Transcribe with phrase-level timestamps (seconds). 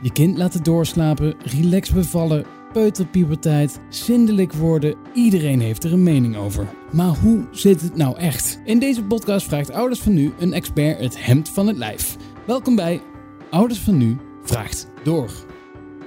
[0.00, 4.94] Je kind laten doorslapen, relax bevallen, peuterpuberteit, zindelijk worden.
[5.14, 6.66] Iedereen heeft er een mening over.
[6.92, 8.58] Maar hoe zit het nou echt?
[8.64, 12.16] In deze podcast vraagt Ouders van Nu een expert het hemd van het lijf.
[12.46, 13.00] Welkom bij
[13.50, 15.30] Ouders van Nu vraagt door.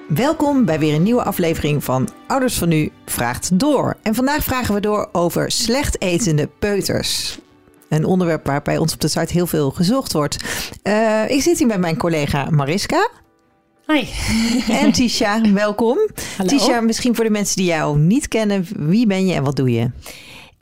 [0.08, 3.98] Welkom bij weer een nieuwe aflevering van Ouders van Nu vraagt door.
[4.02, 7.40] En vandaag vragen we door over slecht etende peuters.
[7.88, 10.38] Een onderwerp waar bij ons op de site heel veel gezocht wordt.
[10.84, 13.10] Uh, ik zit hier met mijn collega Mariska.
[13.90, 14.08] Hoi.
[14.68, 15.98] En Tisha, welkom.
[16.38, 16.50] Hallo.
[16.50, 19.72] Tisha, misschien voor de mensen die jou niet kennen, wie ben je en wat doe
[19.72, 19.92] je?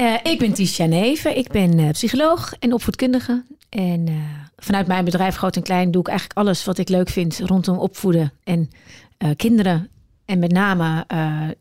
[0.02, 1.38] Uh, ik ben Tisha Neven.
[1.38, 3.44] Ik ben uh, psycholoog en opvoedkundige.
[3.70, 4.16] En uh,
[4.58, 7.78] vanuit mijn bedrijf Groot en Klein doe ik eigenlijk alles wat ik leuk vind rondom
[7.78, 8.70] opvoeden en
[9.36, 9.90] kinderen.
[10.26, 11.06] En met name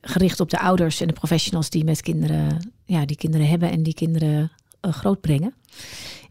[0.00, 3.82] gericht op de ouders en de professionals die met kinderen, ja, die kinderen hebben en
[3.82, 5.54] die kinderen grootbrengen.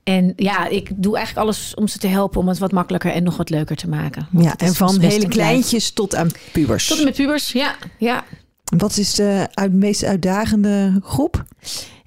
[0.06, 3.24] En ja, ik doe eigenlijk alles om ze te helpen om het wat makkelijker en
[3.24, 4.28] nog wat leuker te maken.
[4.32, 6.88] Want ja, en van hele kleintjes tot aan pubers.
[6.88, 7.76] Tot en met pubers, ja.
[7.98, 8.24] ja.
[8.78, 11.46] Wat is de uit, meest uitdagende groep?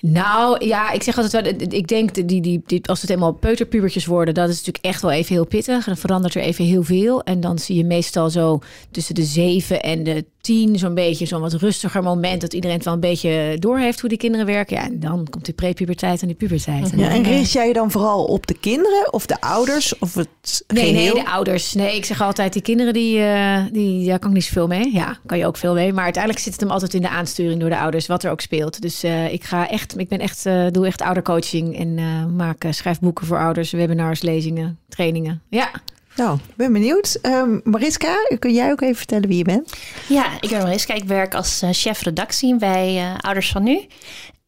[0.01, 4.07] Nou ja, ik zeg altijd wel, ik denk die, die, die, als het helemaal peuterpubertjes
[4.07, 5.85] worden, dat is natuurlijk echt wel even heel pittig.
[5.85, 7.23] Dan verandert er even heel veel.
[7.23, 11.41] En dan zie je meestal zo tussen de zeven en de tien zo'n beetje zo'n
[11.41, 14.77] wat rustiger moment dat iedereen het wel een beetje doorheeft hoe die kinderen werken.
[14.77, 16.93] Ja, en dan komt die prepuberteit en die puberteit.
[16.97, 20.65] Ja, en richt jij je dan vooral op de kinderen of de ouders of het
[20.67, 21.15] Nee, geheel?
[21.15, 21.73] nee, de ouders.
[21.73, 24.93] Nee, ik zeg altijd die kinderen die, uh, die daar kan ik niet zoveel mee.
[24.93, 25.93] Ja, kan je ook veel mee.
[25.93, 28.41] Maar uiteindelijk zit het hem altijd in de aansturing door de ouders wat er ook
[28.41, 28.81] speelt.
[28.81, 31.97] Dus uh, ik ga echt, ik ben echt, uh, doe echt oudercoaching en
[32.37, 35.43] maak, schrijf boeken voor ouders, webinars, lezingen, trainingen.
[35.49, 35.71] Ja.
[36.19, 37.19] Nou, ben benieuwd.
[37.23, 39.73] Um, Mariska, kun jij ook even vertellen wie je bent?
[40.09, 40.95] Ja, ik ben Mariska.
[40.95, 43.87] Ik werk als uh, chef redactie bij uh, Ouders van Nu.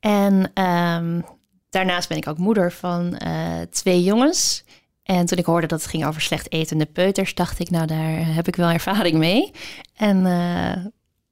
[0.00, 1.24] En um,
[1.68, 4.64] daarnaast ben ik ook moeder van uh, twee jongens.
[5.02, 8.34] En toen ik hoorde dat het ging over slecht etende peuters, dacht ik, nou, daar
[8.34, 9.50] heb ik wel ervaring mee.
[9.96, 10.22] En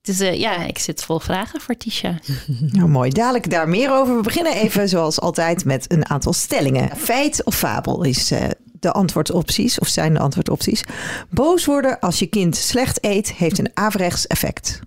[0.03, 2.19] dus ja, ik zit vol vragen voor Tisha.
[2.73, 3.11] Nou, mooi.
[3.11, 4.17] Dadelijk daar meer over.
[4.17, 6.97] We beginnen even, zoals altijd, met een aantal stellingen.
[6.97, 8.33] Feit of fabel is
[8.81, 10.85] de antwoordopties, of zijn de antwoordopties.
[11.31, 14.81] Boos worden als je kind slecht eet, heeft een averechts effect.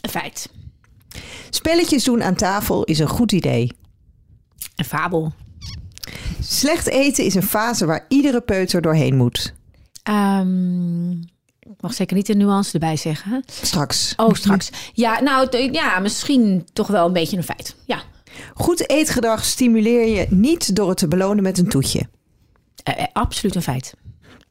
[0.00, 0.48] Een feit.
[1.50, 3.72] Spelletjes doen aan tafel is een goed idee.
[4.76, 5.32] Een fabel.
[6.40, 9.54] Slecht eten is een fase waar iedere peuter doorheen moet.
[10.10, 11.10] Um,
[11.60, 13.44] ik mag zeker niet de nuance erbij zeggen.
[13.46, 14.12] Straks.
[14.16, 14.70] Oh, straks.
[14.92, 17.76] Ja, nou ja, misschien toch wel een beetje een feit.
[17.86, 18.02] Ja.
[18.54, 22.08] Goed eetgedrag stimuleer je niet door het te belonen met een toetje.
[22.88, 23.94] Uh, absoluut een feit.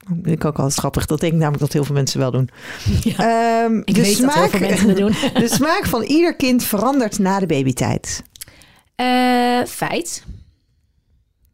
[0.08, 1.06] Dat vind ik ook altijd grappig.
[1.06, 2.50] Dat denk ik namelijk dat heel veel mensen wel doen.
[3.18, 5.16] Ja, um, ik de weet smaak, dat heel veel mensen dat doen.
[5.44, 8.24] de smaak van ieder kind verandert na de babytijd.
[9.02, 10.24] Uh, feit.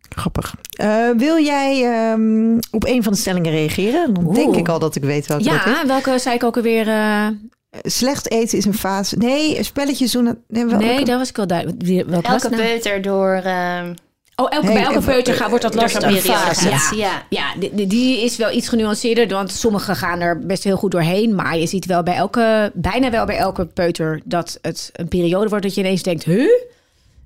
[0.09, 0.55] Grappig.
[0.81, 4.13] Uh, wil jij um, op een van de stellingen reageren?
[4.13, 4.35] Dan Oeh.
[4.35, 6.87] denk ik al dat ik weet welke Ja, welke zei ik ook alweer...
[6.87, 7.27] Uh...
[7.81, 9.17] Slecht eten is een fase.
[9.17, 10.37] Nee, spelletjes doen...
[10.47, 10.85] Nee, welke?
[10.85, 12.07] nee dat was ik wel duidelijk.
[12.09, 13.41] Welke elke peuter door...
[14.39, 16.25] Oh, elke, hey, bij elke peuter gaat, wordt dat lastig.
[16.25, 17.23] Ja, ja.
[17.29, 19.27] ja die, die, is wel iets genuanceerder.
[19.27, 21.35] Want sommigen gaan er best heel goed doorheen.
[21.35, 24.21] Maar je ziet wel bij elke, bijna wel bij elke peuter...
[24.25, 26.23] dat het een periode wordt dat je ineens denkt...
[26.23, 26.49] Huh?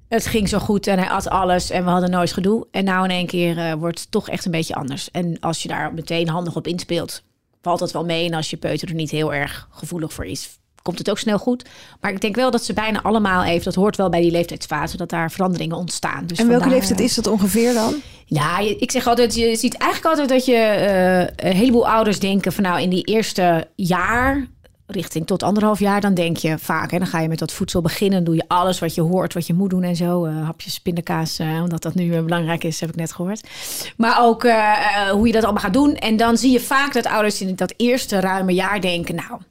[0.07, 2.67] Het ging zo goed en hij at alles en we hadden nooit gedoe.
[2.71, 5.11] En nou in één keer uh, wordt het toch echt een beetje anders.
[5.11, 7.23] En als je daar meteen handig op inspeelt...
[7.61, 8.25] valt dat wel mee.
[8.25, 11.37] En als je peuter er niet heel erg gevoelig voor is komt het ook snel
[11.37, 11.69] goed.
[12.01, 14.97] Maar ik denk wel dat ze bijna allemaal even, dat hoort wel bij die leeftijdsfase,
[14.97, 16.25] dat daar veranderingen ontstaan.
[16.25, 17.93] Dus en welke vandaar, leeftijd is dat ongeveer dan?
[18.25, 20.53] Ja, ik zeg altijd, je ziet eigenlijk altijd dat je
[21.33, 24.47] uh, een heleboel ouders denken van nou in die eerste jaar
[24.85, 27.81] richting tot anderhalf jaar, dan denk je vaak, hè, dan ga je met dat voedsel
[27.81, 30.79] beginnen, doe je alles wat je hoort, wat je moet doen en zo, uh, hapjes
[30.79, 33.47] pindakaas, uh, omdat dat nu belangrijk is, heb ik net gehoord.
[33.97, 34.41] Maar ook
[35.11, 35.95] hoe je dat allemaal gaat doen.
[35.95, 39.41] En dan zie je vaak dat ouders in dat eerste ruime jaar denken, nou,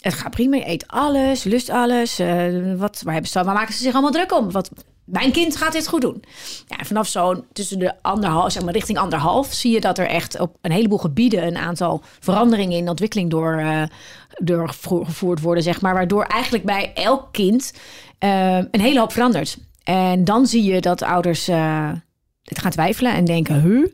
[0.00, 2.20] het gaat prima, je eet alles, lust alles.
[2.20, 4.50] Uh, wat, waar, hebben ze, waar maken ze zich allemaal druk om?
[4.50, 4.70] Wat,
[5.04, 6.24] mijn kind gaat dit goed doen.
[6.66, 10.40] Ja, vanaf zo'n tussen de anderhalf, zeg maar richting anderhalf, zie je dat er echt
[10.40, 13.82] op een heleboel gebieden een aantal veranderingen in ontwikkeling door, uh,
[14.38, 15.94] doorgevoerd worden, zeg maar.
[15.94, 17.72] Waardoor eigenlijk bij elk kind
[18.24, 19.58] uh, een hele hoop verandert.
[19.82, 21.46] En dan zie je dat ouders
[22.42, 23.86] het gaan twijfelen en denken, huh?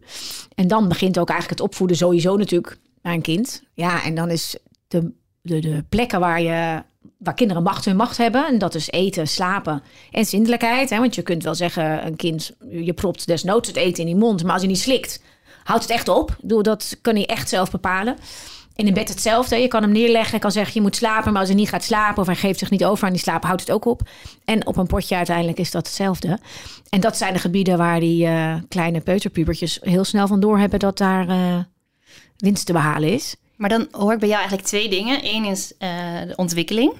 [0.54, 3.62] En dan begint ook eigenlijk het opvoeden sowieso natuurlijk bij een kind.
[3.74, 4.56] Ja, en dan is
[4.88, 5.12] de
[5.44, 6.82] de, plekken waar, je,
[7.18, 8.46] waar kinderen macht hun macht hebben.
[8.46, 10.90] En dat is eten, slapen en zindelijkheid.
[10.90, 10.98] Hè?
[10.98, 14.42] Want je kunt wel zeggen, een kind, je propt desnoods het eten in die mond.
[14.42, 15.22] Maar als hij niet slikt,
[15.64, 16.36] houdt het echt op.
[16.42, 18.16] Dat kan hij echt zelf bepalen.
[18.74, 19.56] En in bed hetzelfde.
[19.56, 20.34] Je kan hem neerleggen.
[20.34, 21.32] Je kan zeggen, je moet slapen.
[21.32, 23.44] Maar als hij niet gaat slapen of hij geeft zich niet over aan die slaap,
[23.44, 24.00] houdt het ook op.
[24.44, 26.38] En op een potje uiteindelijk is dat hetzelfde.
[26.88, 30.78] En dat zijn de gebieden waar die uh, kleine peuterpubertjes heel snel van door hebben
[30.78, 31.58] dat daar uh,
[32.36, 33.36] winst te behalen is.
[33.56, 35.18] Maar dan hoor ik bij jou eigenlijk twee dingen.
[35.22, 35.88] Eén is uh,
[36.26, 36.92] de ontwikkeling.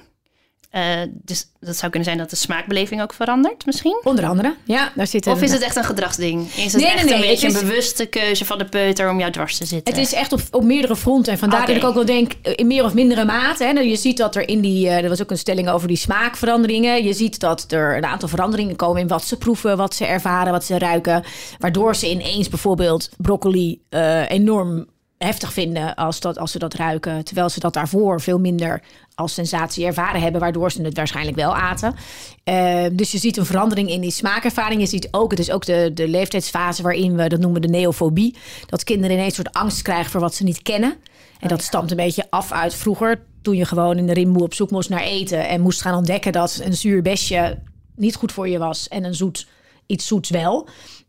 [0.75, 0.81] Uh,
[1.11, 4.01] dus dat zou kunnen zijn dat de smaakbeleving ook verandert misschien?
[4.03, 4.91] Onder andere, ja.
[4.95, 6.53] Daar zit of is het echt een gedragsding?
[6.53, 9.19] Is het nee, echt nee, nee, een beetje een bewuste keuze van de peuter om
[9.19, 9.93] jou dwars te zitten?
[9.93, 11.31] Het is echt op, op meerdere fronten.
[11.31, 13.63] En vandaar dat ik ook wel denk, in meer of mindere mate.
[13.63, 15.97] Hè, je ziet dat er in die, uh, er was ook een stelling over die
[15.97, 17.03] smaakveranderingen.
[17.03, 20.51] Je ziet dat er een aantal veranderingen komen in wat ze proeven, wat ze ervaren,
[20.51, 21.23] wat ze ruiken.
[21.59, 24.85] Waardoor ze ineens bijvoorbeeld broccoli uh, enorm
[25.17, 27.23] heftig vinden als, dat, als ze dat ruiken.
[27.23, 28.81] Terwijl ze dat daarvoor veel minder
[29.15, 31.95] als sensatie ervaren hebben, waardoor ze het waarschijnlijk wel aten.
[32.43, 34.81] Uh, dus je ziet een verandering in die smaakervaring.
[34.81, 38.35] Je ziet ook, het is ook de, de leeftijdsfase waarin we, dat noemen de neofobie,
[38.65, 40.95] dat kinderen ineens een soort angst krijgen voor wat ze niet kennen.
[41.39, 44.43] En dat oh stamt een beetje af uit vroeger, toen je gewoon in de rimboe
[44.43, 47.59] op zoek moest naar eten en moest gaan ontdekken dat een zuur besje
[47.95, 49.47] niet goed voor je was en een zoet
[49.85, 50.67] iets zoets wel.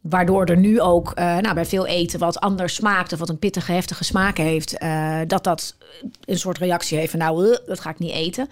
[0.09, 3.39] Waardoor er nu ook uh, nou, bij veel eten wat anders smaakt of wat een
[3.39, 5.77] pittige, heftige smaak heeft, uh, dat dat
[6.25, 8.49] een soort reactie heeft van nou, uh, dat ga ik niet eten.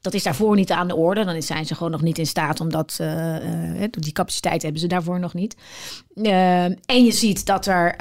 [0.00, 1.24] Dat is daarvoor niet aan de orde.
[1.24, 3.00] Dan zijn ze gewoon nog niet in staat om dat.
[3.90, 5.56] die capaciteit hebben ze daarvoor nog niet.
[6.84, 7.94] en je ziet dat er,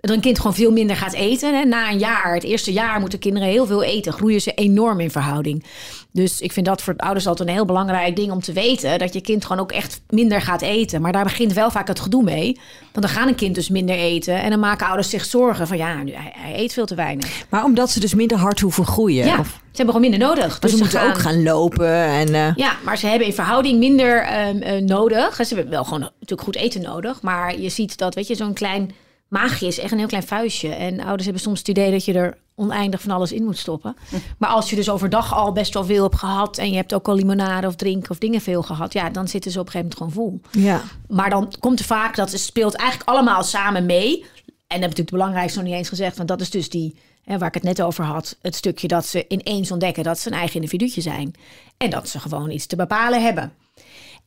[0.00, 1.54] dat een kind gewoon veel minder gaat eten.
[1.54, 1.64] Hè.
[1.64, 4.12] Na een jaar, het eerste jaar, moeten kinderen heel veel eten.
[4.12, 5.64] Groeien ze enorm in verhouding.
[6.12, 8.98] Dus ik vind dat voor ouders altijd een heel belangrijk ding om te weten.
[8.98, 11.00] Dat je kind gewoon ook echt minder gaat eten.
[11.00, 12.58] Maar daar begint wel vaak het gedoe mee.
[12.92, 14.42] Want dan gaan een kind dus minder eten.
[14.42, 17.44] En dan maken ouders zich zorgen van ja, nu, hij, hij eet veel te weinig.
[17.48, 19.26] Maar omdat ze dus minder hard hoeven groeien?
[19.26, 19.46] Ja, of?
[19.46, 20.58] ze hebben gewoon minder nodig.
[20.58, 21.94] Dus, ze, moeten ook gaan lopen.
[21.94, 22.54] En, uh...
[22.56, 25.34] Ja, maar ze hebben in verhouding minder uh, nodig.
[25.36, 27.22] Ze hebben wel gewoon natuurlijk goed eten nodig.
[27.22, 28.90] Maar je ziet dat, weet je, zo'n klein
[29.28, 30.74] maagje is echt een heel klein vuistje.
[30.74, 33.96] En ouders hebben soms het idee dat je er oneindig van alles in moet stoppen.
[34.08, 34.16] Hm.
[34.38, 36.58] Maar als je dus overdag al best wel veel hebt gehad...
[36.58, 38.92] en je hebt ook al limonade of drinken of dingen veel gehad...
[38.92, 40.62] ja, dan zitten ze op een gegeven moment gewoon vol.
[40.62, 40.82] Ja.
[41.08, 44.20] Maar dan komt er vaak, dat speelt eigenlijk allemaal samen mee.
[44.20, 44.28] En dat
[44.66, 46.16] heb ik natuurlijk het belangrijkste nog niet eens gezegd...
[46.16, 48.36] want dat is dus die, hè, waar ik het net over had...
[48.42, 51.34] het stukje dat ze ineens ontdekken dat ze een eigen individuutje zijn.
[51.76, 53.52] En dat ze gewoon iets te bepalen hebben.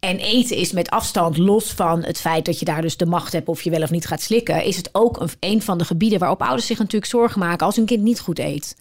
[0.01, 3.31] En eten is met afstand, los van het feit dat je daar dus de macht
[3.31, 6.19] hebt of je wel of niet gaat slikken, is het ook een, van de gebieden
[6.19, 8.77] waarop ouders zich natuurlijk zorgen maken als hun kind niet goed eet.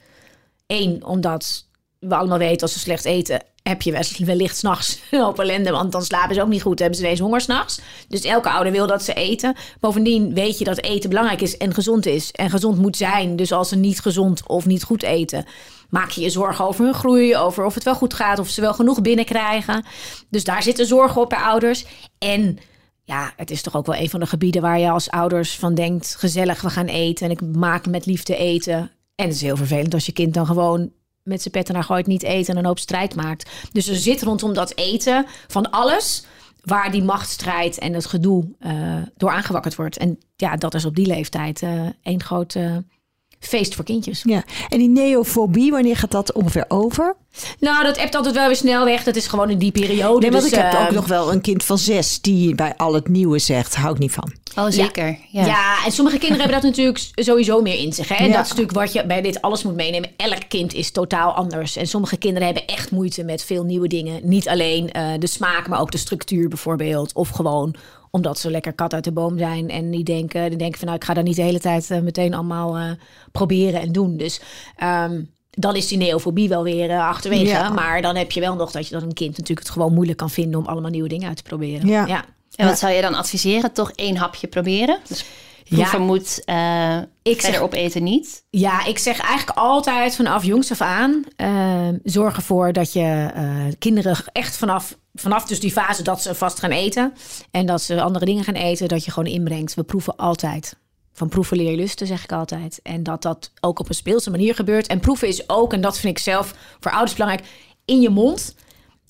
[0.66, 1.66] Eén, omdat
[2.00, 5.00] we allemaal weten als ze slecht eten, heb je wellicht s'nachts
[5.30, 7.80] op ellende, want dan slapen ze ook niet goed, hebben ze wees honger s'nachts.
[8.08, 9.56] Dus elke ouder wil dat ze eten.
[9.80, 13.36] Bovendien weet je dat eten belangrijk is en gezond is en gezond moet zijn.
[13.36, 15.44] Dus als ze niet gezond of niet goed eten,
[15.90, 18.60] maak je je zorgen over hun groei, over of het wel goed gaat, of ze
[18.60, 19.84] wel genoeg binnenkrijgen.
[20.30, 21.84] Dus daar zitten zorgen op bij ouders.
[22.18, 22.58] En
[23.04, 25.74] ja, het is toch ook wel een van de gebieden waar je als ouders van
[25.74, 28.90] denkt: gezellig, we gaan eten en ik maak met liefde eten.
[29.14, 30.90] En het is heel vervelend als je kind dan gewoon
[31.22, 33.50] met zijn petten naar gooit, niet eten en een hoop strijd maakt.
[33.72, 36.24] Dus er zit rondom dat eten van alles
[36.60, 39.96] waar die machtsstrijd en het gedoe uh, door aangewakkerd wordt.
[39.96, 42.84] En ja, dat is op die leeftijd uh, één grote
[43.40, 44.22] feest voor kindjes.
[44.24, 47.16] Ja, en die neofobie, wanneer gaat dat ongeveer over?
[47.58, 49.02] Nou, dat hebt altijd wel weer snel weg.
[49.02, 50.20] Dat is gewoon in die periode.
[50.20, 52.76] Nee, want dus, ik heb uh, ook nog wel een kind van zes die bij
[52.76, 54.32] al het nieuwe zegt, hou ik niet van.
[54.56, 55.18] Oh, zeker.
[55.30, 55.46] Ja.
[55.46, 55.84] ja.
[55.84, 58.08] en sommige kinderen hebben dat natuurlijk sowieso meer in zich.
[58.08, 58.14] Hè?
[58.14, 58.32] En ja.
[58.32, 60.10] dat is natuurlijk wat je bij dit alles moet meenemen.
[60.16, 61.76] Elk kind is totaal anders.
[61.76, 64.20] En sommige kinderen hebben echt moeite met veel nieuwe dingen.
[64.22, 67.12] Niet alleen uh, de smaak, maar ook de structuur bijvoorbeeld.
[67.12, 67.74] Of gewoon
[68.10, 69.70] omdat ze lekker kat uit de boom zijn.
[69.70, 72.00] En die denken, die denken van nou, ik ga dat niet de hele tijd uh,
[72.00, 72.90] meteen allemaal uh,
[73.32, 74.16] proberen en doen.
[74.16, 74.40] Dus
[74.82, 77.44] um, dan is die neofobie wel weer uh, achterwege.
[77.44, 77.68] Ja.
[77.68, 80.18] Maar dan heb je wel nog dat je dat een kind natuurlijk het gewoon moeilijk
[80.18, 81.88] kan vinden om allemaal nieuwe dingen uit te proberen.
[81.88, 82.06] Ja.
[82.06, 82.24] ja.
[82.54, 83.72] En wat zou je dan adviseren?
[83.72, 84.98] Toch één hapje proberen?
[85.08, 85.24] Dus
[85.76, 86.04] proeven ja.
[86.04, 88.44] moet, uh, ik verder zeg, opeten niet?
[88.50, 91.24] Ja, ik zeg eigenlijk altijd vanaf jongs af aan...
[91.36, 96.34] Uh, zorg ervoor dat je uh, kinderen echt vanaf, vanaf dus die fase dat ze
[96.34, 97.12] vast gaan eten...
[97.50, 99.74] en dat ze andere dingen gaan eten, dat je gewoon inbrengt.
[99.74, 100.76] We proeven altijd.
[101.12, 102.80] Van proeven leer je lusten, zeg ik altijd.
[102.82, 104.86] En dat dat ook op een speelse manier gebeurt.
[104.86, 107.48] En proeven is ook, en dat vind ik zelf voor ouders belangrijk...
[107.84, 108.54] in je mond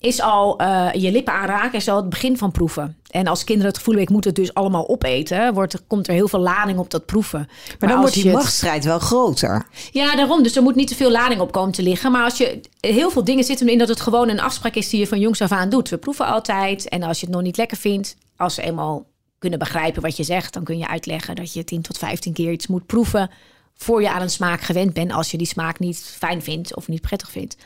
[0.01, 2.97] is al uh, je lippen aanraken, is al het begin van proeven.
[3.09, 6.13] En als kinderen het gevoel hebben, ik moet het dus allemaal opeten, wordt, komt er
[6.13, 7.39] heel veel lading op dat proeven.
[7.39, 9.65] Maar, maar dan wordt die machtsstrijd wel groter.
[9.91, 10.43] Ja, daarom.
[10.43, 12.11] Dus er moet niet te veel lading op komen te liggen.
[12.11, 14.99] Maar als je heel veel dingen zitten in dat het gewoon een afspraak is die
[14.99, 15.89] je van jongs af aan doet.
[15.89, 16.89] We proeven altijd.
[16.89, 19.05] En als je het nog niet lekker vindt, als ze eenmaal
[19.39, 22.51] kunnen begrijpen wat je zegt, dan kun je uitleggen dat je 10 tot 15 keer
[22.51, 23.29] iets moet proeven
[23.75, 26.87] voor je aan een smaak gewend bent als je die smaak niet fijn vindt of
[26.87, 27.57] niet prettig vindt.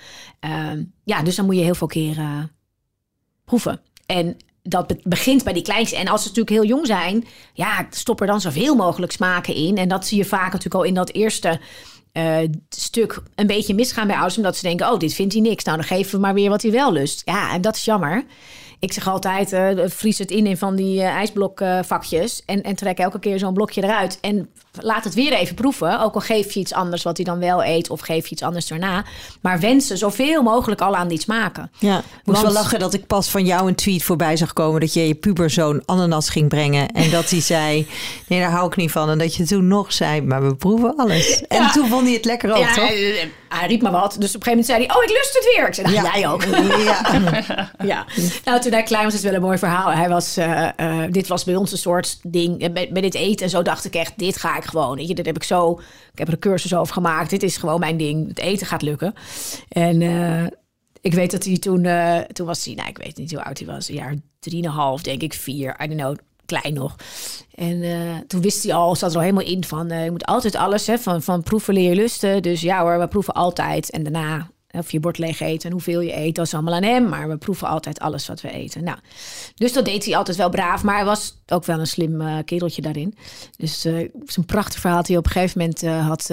[0.46, 0.72] Uh,
[1.04, 2.52] ja, dus dan moet je heel veel keren
[3.46, 3.82] proeven.
[4.06, 5.96] En dat begint bij die kleinste.
[5.96, 9.78] En als ze natuurlijk heel jong zijn, ja, stop er dan zoveel mogelijk smaken in.
[9.78, 11.60] En dat zie je vaak natuurlijk al in dat eerste
[12.14, 12.38] uh,
[12.70, 14.38] stuk een beetje misgaan bij ouders.
[14.38, 15.64] Omdat ze denken, oh, dit vindt hij niks.
[15.64, 17.22] Nou, dan geven we maar weer wat hij wel lust.
[17.26, 18.26] Ja, en dat is jammer.
[18.86, 22.42] Ik zeg altijd, eh, vries het in in van die eh, ijsblokvakjes.
[22.46, 24.18] en, en trek elke keer zo'n blokje eruit.
[24.22, 24.50] En
[24.80, 26.02] laat het weer even proeven.
[26.02, 27.90] Ook al geef je iets anders wat hij dan wel eet.
[27.90, 29.04] Of geef je iets anders daarna.
[29.42, 31.72] Maar wensen zoveel mogelijk al aan die smaken.
[31.80, 34.54] Ja, ik moest Want- wel lachen dat ik pas van jou een tweet voorbij zag
[34.54, 34.80] komen...
[34.82, 36.88] dat je je puberzoon ananas ging brengen.
[36.92, 37.88] En dat hij zei,
[38.28, 39.10] nee, daar hou ik niet van.
[39.10, 41.42] En dat je toen nog zei, maar we proeven alles.
[41.48, 41.72] En Ja.
[41.72, 42.92] toen vond hij het lekker ook, ja, toch?
[43.56, 44.16] Hij, eh, riep maar wat.
[44.20, 45.68] Dus op een gegeven moment zei hij, oh, ik lust het weer.
[45.68, 46.44] Ik zei, nou, jij ook.
[46.86, 47.74] Ja.
[47.86, 48.06] Ja,
[48.46, 49.92] nou toen hij klein was, is het wel een mooi verhaal.
[49.92, 50.68] Hij was, eh,
[51.04, 52.62] eh, dit was bij ons een soort ding.
[52.62, 55.08] Eh, Bij, bij dit eten en zo dacht ik echt, dit ga ik gewoon.
[55.08, 55.72] Je, dit heb ik zo,
[56.12, 57.30] ik heb er een cursus over gemaakt.
[57.30, 58.28] Dit is gewoon mijn ding.
[58.28, 59.14] Het eten gaat lukken.
[59.70, 60.44] En eh,
[61.02, 63.58] ik weet dat hij toen, eh, toen was hij, nou ik weet niet hoe oud
[63.58, 63.90] hij was.
[63.90, 65.76] Een jaar drieënhalf, denk ik, vier.
[65.84, 66.96] I don't know, klein nog.
[67.56, 70.26] En eh, toen wist hij al, zat er al helemaal in van, eh, je moet
[70.26, 72.42] altijd alles, hè, van, van proeven leer je lusten.
[72.42, 73.90] Dus ja hoor, we proeven altijd.
[73.90, 76.84] En daarna of je bord leeg eet en hoeveel je eet, dat is allemaal aan
[76.84, 77.10] hem.
[77.10, 78.84] Maar we proeven altijd alles wat we eten.
[78.84, 78.98] Nou,
[79.56, 80.84] dus dat deed hij altijd wel braaf.
[80.84, 83.18] Maar hij was ook wel een slim eh, kereltje daarin.
[83.58, 83.94] Dus eh
[84.26, 86.24] zijn prachtig verhaal dat hij op een gegeven moment eh, had...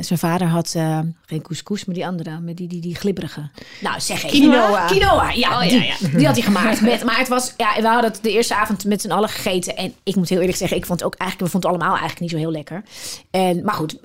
[0.00, 0.76] zijn vader had
[1.26, 2.40] geen couscous, maar die andere.
[2.40, 3.50] Met die, die, die glibberige.
[3.80, 4.28] Nou, zeg even.
[4.28, 4.86] Quinoa.
[4.86, 5.58] Quinoa, ja.
[5.58, 6.16] Oh, ja, die, ja.
[6.16, 6.80] die had hij gemaakt.
[6.80, 7.54] Met, maar het was...
[7.56, 9.76] Ja, we hadden het de eerste avond met z'n allen gegeten.
[9.76, 11.52] En ik moet heel eerlijk zeggen, ik vond het ook eigenlijk...
[11.52, 12.82] We vonden het allemaal eigenlijk niet zo heel lekker.
[13.30, 13.98] En, maar goed,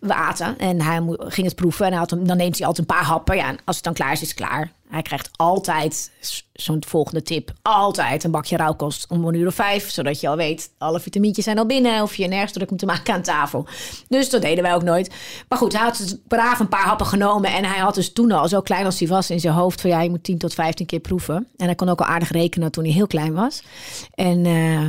[0.00, 0.58] we aten.
[0.58, 1.84] En hij ging het proeven.
[1.84, 4.12] En hij had hem, dan neemt hij altijd een paar Ja, als het dan klaar
[4.12, 4.72] is, is het klaar.
[4.88, 6.10] Hij krijgt altijd
[6.52, 7.52] zo'n volgende tip.
[7.62, 9.90] Altijd een bakje rauwkost om een uur of vijf.
[9.90, 12.02] Zodat je al weet, alle vitamintjes zijn al binnen.
[12.02, 13.66] Of je nergens druk moet te maken aan tafel.
[14.08, 15.14] Dus dat deden wij ook nooit.
[15.48, 17.52] Maar goed, hij had dus braaf een paar happen genomen.
[17.52, 19.80] En hij had dus toen al, zo klein als hij was in zijn hoofd...
[19.80, 21.48] van ja, je moet 10 tot 15 keer proeven.
[21.56, 23.62] En hij kon ook al aardig rekenen toen hij heel klein was.
[24.14, 24.46] En...
[24.46, 24.88] eh,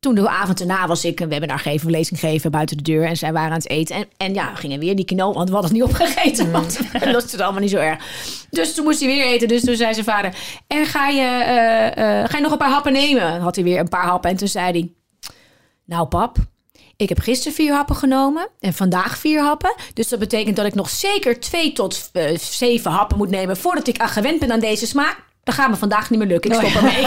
[0.00, 3.04] toen de avond erna was ik een webinar geven, een lezing geven buiten de deur.
[3.04, 3.96] En zij waren aan het eten.
[3.96, 6.50] En, en ja, we gingen weer die quinoa, want we hadden het niet opgegeten.
[6.50, 6.80] Want
[7.12, 8.04] dat is het allemaal niet zo erg.
[8.50, 9.48] Dus toen moest hij weer eten.
[9.48, 10.34] Dus toen zei zijn vader,
[10.66, 13.22] en ga je, eh, eh, ga je nog een paar happen nemen?
[13.32, 14.30] Dan had hij weer een paar happen.
[14.30, 14.92] En toen zei hij,
[15.84, 16.36] nou pap,
[16.96, 19.74] ik heb gisteren vier happen genomen en vandaag vier happen.
[19.94, 23.56] Dus dat betekent dat ik nog zeker twee tot eh, zeven happen moet nemen...
[23.56, 25.28] voordat ik gewend ben aan deze smaak.
[25.42, 26.50] Dat gaat me vandaag niet meer lukken.
[26.50, 27.04] Ik stop ermee.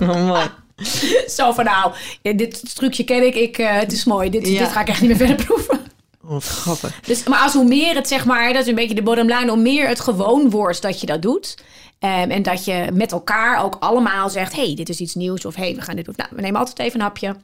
[0.16, 0.50] Oh, mooi.
[1.36, 3.34] Zo van nou, ja, dit trucje ken ik.
[3.34, 4.30] ik eh, het is mooi.
[4.30, 4.58] Dit, Ja.
[4.58, 5.80] dit ga ik echt niet meer verder proeven.
[6.20, 7.00] Wat grappig.
[7.00, 9.48] Dus, maar als hoe meer het zeg maar, dat is een beetje de bottom line,
[9.48, 11.56] hoe meer het gewoon wordt dat je dat doet.
[11.98, 15.44] Ehm, en dat je met elkaar ook allemaal zegt: hey, dit is iets nieuws.
[15.44, 16.14] Of hey, we gaan dit doen.
[16.16, 17.36] Nou, we nemen altijd even een hapje.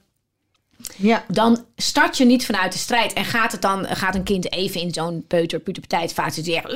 [0.97, 1.25] Ja.
[1.29, 3.13] Dan start je niet vanuit de strijd.
[3.13, 6.73] En gaat, het dan, gaat een kind even in zo'n peuter, puberteit fase die echt...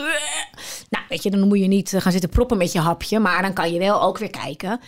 [0.88, 3.19] Nou, weet je, dan moet je niet eh, gaan zitten proppen met je hapje.
[3.19, 4.81] Maar dan kan je wel ook weer kijken.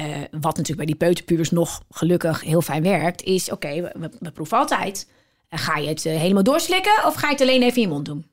[0.00, 3.22] Eh, wat natuurlijk bij die peuterpubers nog gelukkig heel fijn werkt.
[3.22, 5.08] Is, oké, we, proeven altijd.
[5.48, 7.88] En ga je het eh, helemaal doorslikken of ga je het alleen even in je
[7.88, 8.26] mond doen?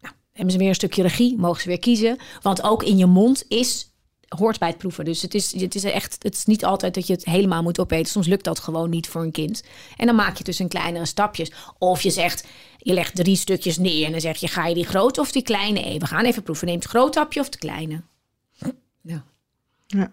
[0.00, 2.18] Nou, hebben ze weer een stukje regie, mogen ze weer kiezen.
[2.42, 3.94] Want ook in je mond is
[4.28, 5.04] hoort bij het proeven.
[5.04, 7.80] Dus het is, het is echt, het is niet altijd dat je het helemaal moet
[7.80, 8.12] opeten.
[8.12, 9.62] Soms lukt dat gewoon niet voor een kind.
[9.96, 11.52] En dan maak je dus in kleinere stapjes.
[11.78, 12.46] Of je zegt,
[12.78, 15.42] je legt drie stukjes neer en dan zeg je, ga je die grote of die
[15.42, 15.80] kleine?
[15.80, 16.66] Nee, we gaan even proeven.
[16.66, 18.02] Neemt het groot hapje of de kleine?
[19.02, 19.24] Ja.
[19.86, 20.10] Ja.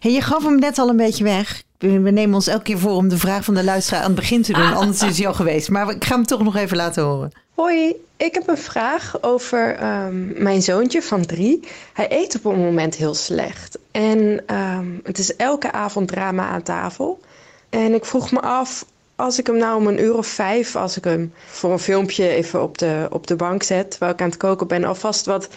[0.00, 1.62] Hey, je gaf hem net al een beetje weg.
[1.78, 4.20] We we nemen ons elke keer voor om de vraag van de luisteraar aan het
[4.20, 4.74] begin te doen.
[4.82, 5.70] Anders is hij al geweest.
[5.70, 7.32] Maar ik ga hem toch nog even laten horen.
[7.54, 11.60] Hoi, ik heb een vraag over ehm, mijn zoontje van drie.
[11.92, 13.78] Hij eet op een moment heel slecht.
[13.90, 17.20] En ehm, het is elke avond drama aan tafel.
[17.68, 18.84] En ik vroeg me af,
[19.16, 22.28] als ik hem nou om een uur of vijf, als ik hem voor een filmpje
[22.28, 25.48] even op de, op de bank zet, terwijl ik aan het koken ben, alvast wat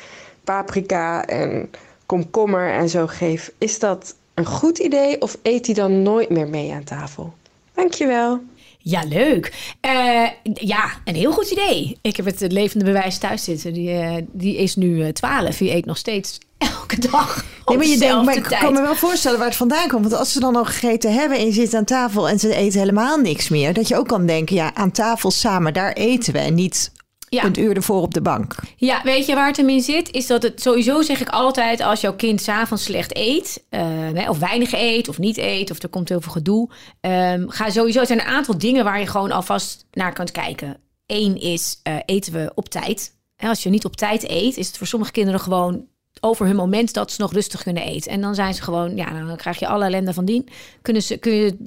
[0.44, 1.70] paprika en
[2.08, 3.52] komkommer en zo geef.
[3.58, 7.34] Is dat een goed idee of eet hij dan nooit meer mee aan tafel?
[7.74, 8.42] Dankjewel.
[8.78, 9.74] Ja, leuk.
[9.82, 11.98] Eh, ja, een heel goed idee.
[12.02, 13.74] Ik heb het levende bewijs thuis zitten.
[13.74, 15.58] Die, eh, die is nu eh, 12.
[15.58, 17.46] Die eet nog steeds elke dag.
[17.66, 18.62] Nee, maar je denkt, maar ik tijd.
[18.62, 20.02] kan me wel voorstellen waar het vandaan komt.
[20.02, 22.80] Want als ze dan al gegeten hebben en je zit aan tafel en ze eten
[22.80, 23.74] helemaal niks meer.
[23.74, 26.40] Dat je ook kan denken, ja, aan tafel samen, daar eten we.
[26.40, 26.92] En niet
[27.30, 27.44] Ja.
[27.46, 28.56] een uur ervoor op de bank.
[28.76, 30.12] Ja, weet je waar het hem in zit?
[30.12, 34.40] Is dat het sowieso zeg ik altijd als jouw kind s'avonds slecht eet, eh, of
[34.40, 36.70] weinig eet, of niet eet, of er komt heel veel gedoe.
[37.02, 38.00] ehm, ga sowieso.
[38.00, 40.78] Er zijn een aantal dingen waar je gewoon alvast naar kunt kijken.
[41.06, 43.16] Eén is eh, eten we op tijd.
[43.36, 45.86] En als je niet op tijd eet, is het voor sommige kinderen gewoon
[46.20, 48.12] over hun moment dat ze nog rustig kunnen eten.
[48.12, 50.48] En dan zijn ze gewoon, ja, dan krijg je alle ellende van dien.
[50.82, 51.58] Kunnen ze, kun je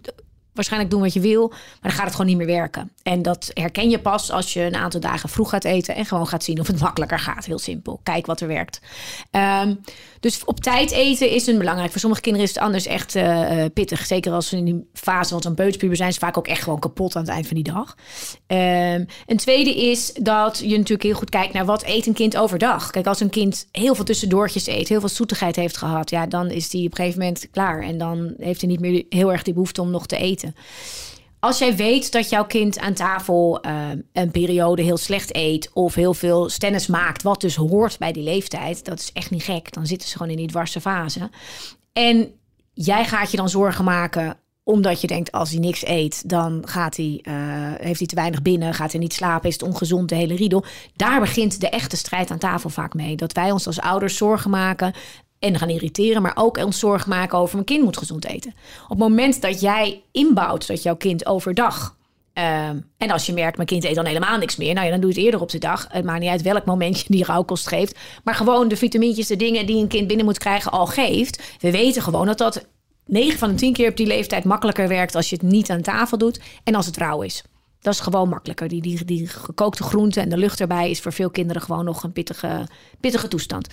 [0.60, 2.90] waarschijnlijk doen wat je wil, maar dan gaat het gewoon niet meer werken.
[3.02, 6.26] En dat herken je pas als je een aantal dagen vroeg gaat eten en gewoon
[6.26, 7.44] gaat zien of het makkelijker gaat.
[7.44, 8.00] Heel simpel.
[8.02, 8.80] Kijk wat er werkt.
[9.30, 9.74] Ehm,
[10.20, 11.90] dus op tijd eten is een belangrijk.
[11.90, 14.06] Voor sommige kinderen is het anders echt uh, pittig.
[14.06, 16.78] Zeker als ze in die fase, want een peuterspuber zijn ze vaak ook echt gewoon
[16.78, 17.96] kapot aan het eind van die dag.
[18.46, 22.36] Um, een tweede is dat je natuurlijk heel goed kijkt naar wat eet een kind
[22.36, 22.90] overdag.
[22.90, 26.50] Kijk, als een kind heel veel tussendoortjes eet, heel veel zoetigheid heeft gehad, ja, dan
[26.50, 27.82] is die op een gegeven moment klaar.
[27.82, 30.49] En dan heeft hij niet meer heel erg die behoefte om nog te eten.
[31.40, 35.94] Als jij weet dat jouw kind aan tafel uh, een periode heel slecht eet of
[35.94, 39.72] heel veel stennis maakt, wat dus hoort bij die leeftijd, dat is echt niet gek.
[39.72, 41.30] Dan zitten ze gewoon in die dwarse fase.
[41.92, 42.32] En
[42.72, 46.96] jij gaat je dan zorgen maken omdat je denkt, als hij niks eet, dan gaat
[46.96, 47.34] hij, uh,
[47.76, 50.64] heeft hij te weinig binnen, gaat hij niet slapen, is het ongezond, de hele riedel.
[50.96, 53.16] Daar begint de echte strijd aan tafel vaak mee.
[53.16, 54.92] Dat wij ons als ouders zorgen maken
[55.40, 58.54] en gaan irriteren, maar ook ons zorgen maken over mijn kind moet gezond eten.
[58.82, 61.98] Op het moment dat jij inbouwt dat jouw kind overdag.
[62.34, 64.74] Uh, en als je merkt, mijn kind eet dan helemaal niks meer.
[64.74, 65.86] Nou ja, dan doe je het eerder op de dag.
[65.90, 67.98] Het maakt niet uit welk moment je die rauwkost geeft.
[68.24, 71.56] Maar gewoon de vitamintjes, de dingen die een kind binnen moet krijgen, al geeft.
[71.60, 72.66] We weten gewoon dat dat
[73.06, 75.82] 9 van de 10 keer op die leeftijd makkelijker werkt als je het niet aan
[75.82, 77.44] tafel doet en als het rauw is.
[77.80, 78.68] Dat is gewoon makkelijker.
[78.68, 82.02] Die, die, die gekookte groenten en de lucht erbij is voor veel kinderen gewoon nog
[82.02, 82.66] een pittige,
[83.00, 83.68] pittige toestand.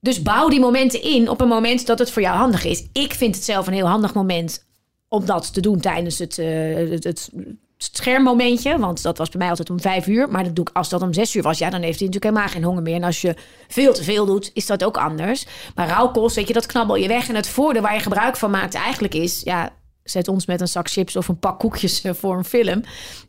[0.00, 2.86] Dus bouw die momenten in op een moment dat het voor jou handig is.
[2.92, 4.66] Ik vind het zelf een heel handig moment
[5.08, 7.30] om dat te doen tijdens het, uh, het,
[7.78, 8.78] schermmomentje.
[8.78, 10.28] Want dat was bij mij altijd om vijf uur.
[10.28, 11.58] Maar dat doe ik als dat om zes uur was.
[11.58, 12.94] Ja, dan heeft hij natuurlijk helemaal geen honger meer.
[12.94, 13.34] En als je
[13.68, 15.46] veel te veel doet, is dat ook anders.
[15.74, 17.28] Maar rauwkost, weet je, dat knabbel je weg.
[17.28, 19.40] En het voordeel waar je gebruik van maakt eigenlijk is...
[19.44, 19.72] Ja,
[20.02, 22.82] zet ons met een zak chips of een pak koekjes eh, voor een film.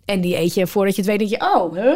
[0.06, 1.54] En die eet je voordat je het weet dat je...
[1.56, 1.96] Oh, huh?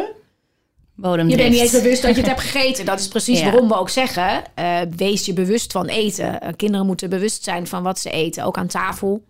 [1.02, 2.84] Je bent niet eens bewust dat je het hebt gegeten.
[2.84, 6.38] Dat is precies waarom we ook zeggen: uh, wees je bewust van eten.
[6.42, 9.24] Uh, kinderen moeten bewust zijn van wat ze eten, ook aan tafel.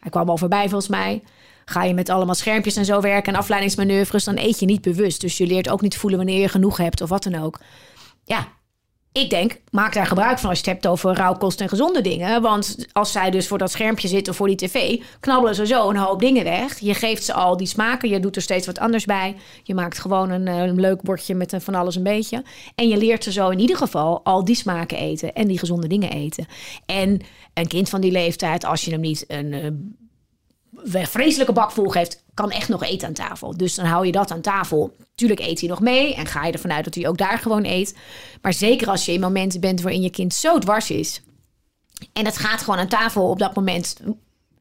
[0.00, 1.22] Hij kwam al voorbij volgens mij.
[1.64, 5.20] Ga je met allemaal schermpjes en zo werken en afleidingsmanoeuvres, dan eet je niet bewust.
[5.20, 7.60] Dus je leert ook niet voelen wanneer je genoeg hebt of wat dan ook.
[8.24, 8.48] Ja,
[9.18, 12.42] ik denk, maak daar gebruik van als je het hebt over rauwkost en gezonde dingen.
[12.42, 15.88] Want als zij dus voor dat schermpje zitten of voor die tv, knabbelen ze zo
[15.88, 16.78] een hoop dingen weg.
[16.78, 19.36] Je geeft ze al die smaken, je doet er steeds wat anders bij.
[19.62, 22.42] Je maakt gewoon een, een leuk bordje met van alles een beetje.
[22.74, 25.86] En je leert ze zo in ieder geval al die smaken eten en die gezonde
[25.86, 26.46] dingen eten.
[26.86, 27.20] En
[27.54, 29.66] een kind van die leeftijd, als je hem niet een uh,
[30.84, 33.56] vreselijke bak vol geeft, kan echt nog eten aan tafel.
[33.56, 34.96] Dus dan hou je dat aan tafel.
[35.14, 37.64] Tuurlijk eet hij nog mee en ga je ervan uit dat hij ook daar gewoon
[37.64, 37.96] eet.
[38.42, 41.22] Maar zeker als je in momenten bent waarin je kind zo dwars is.
[42.12, 43.96] En het gaat gewoon aan tafel op dat moment.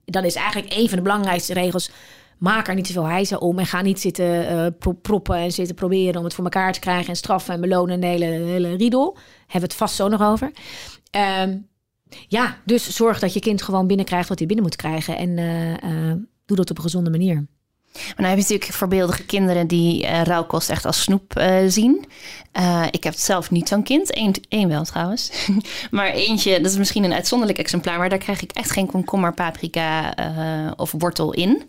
[0.06, 1.92] Dan is eigenlijk een van de belangrijkste regels.
[2.38, 5.76] Maak er niet te veel hijzen om en ga niet zitten uh, proppen en zitten
[5.76, 8.76] proberen om het voor elkaar te krijgen en straffen en belonen en de hele, hele
[8.76, 9.18] riedel.
[9.38, 10.52] Hebben we het vast zo nog over.
[11.42, 11.68] Um,
[12.28, 15.70] ja, dus zorg dat je kind gewoon binnenkrijgt wat hij binnen moet krijgen en uh,
[15.70, 16.14] uh,
[16.46, 17.46] doe dat op een gezonde manier.
[17.94, 22.06] Maar dan heb je natuurlijk voorbeeldige kinderen die uh, rauwkost echt als snoep zien.
[22.92, 24.18] Ik heb zelf niet zo'n kind.
[24.50, 25.48] Eén, wel trouwens.
[25.92, 27.98] maar eentje, dat is misschien een uitzonderlijk exemplaar.
[27.98, 30.14] Maar daar krijg ik echt geen komkommer, paprika
[30.76, 31.64] of wortel in.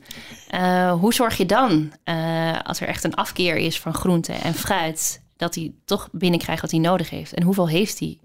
[1.01, 1.93] hoe zorg je dan,
[2.63, 5.23] als er echt een afkeer is van groente en fruit...
[5.37, 7.35] dat hij toch binnenkrijgt wat hij nodig heeft?
[7.35, 8.19] En hoeveel heeft hij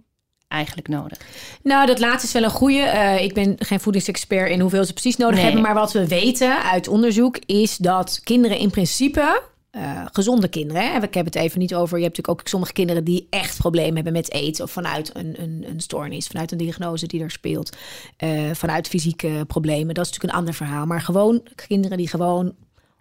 [0.54, 1.18] eigenlijk nodig?
[1.63, 2.82] Nou, dat laatste is wel een goede.
[2.82, 5.44] Uh, ik ben geen voedingsexpert in hoeveel ze precies nodig nee.
[5.44, 5.62] hebben.
[5.62, 9.42] Maar wat we weten uit onderzoek is dat kinderen in principe.
[9.72, 10.92] Uh, gezonde kinderen.
[10.92, 11.02] Hè?
[11.02, 11.98] Ik heb het even niet over.
[11.98, 14.63] Je hebt natuurlijk ook sommige kinderen die echt problemen hebben met eten.
[14.63, 17.78] Of vanuit een, een, een stoornis, vanuit een diagnose die er speelt.
[18.24, 19.94] Uh, vanuit fysieke problemen.
[19.94, 20.86] Dat is natuurlijk een ander verhaal.
[20.86, 22.54] Maar gewoon kinderen die gewoon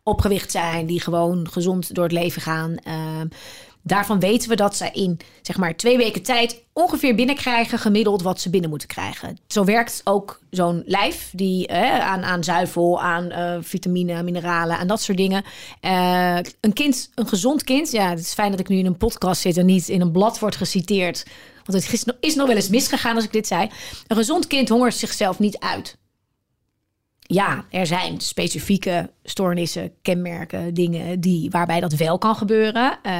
[0.03, 2.77] opgewicht zijn, die gewoon gezond door het leven gaan.
[3.83, 8.40] Daarvan weten we dat ze in zeg maar twee weken tijd ongeveer binnenkrijgen gemiddeld wat
[8.40, 9.38] ze binnen moeten krijgen.
[9.47, 14.87] Zo werkt ook zo'n lijf die eh, aan, aan zuivel, aan uh, vitamine, mineralen en
[14.87, 15.45] dat soort dingen.
[15.81, 18.97] Uh, een kind, een gezond kind, ja, het is fijn dat ik nu in een
[18.97, 21.27] podcast zit en niet in een blad wordt geciteerd.
[21.64, 23.71] Want het is nog wel eens misgegaan als ik dit zei.
[24.07, 25.97] Een gezond kind hongert zichzelf niet uit
[27.33, 32.99] ja, er zijn specifieke stoornissen, kenmerken, dingen die, waarbij dat wel kan gebeuren.
[33.03, 33.12] Uh,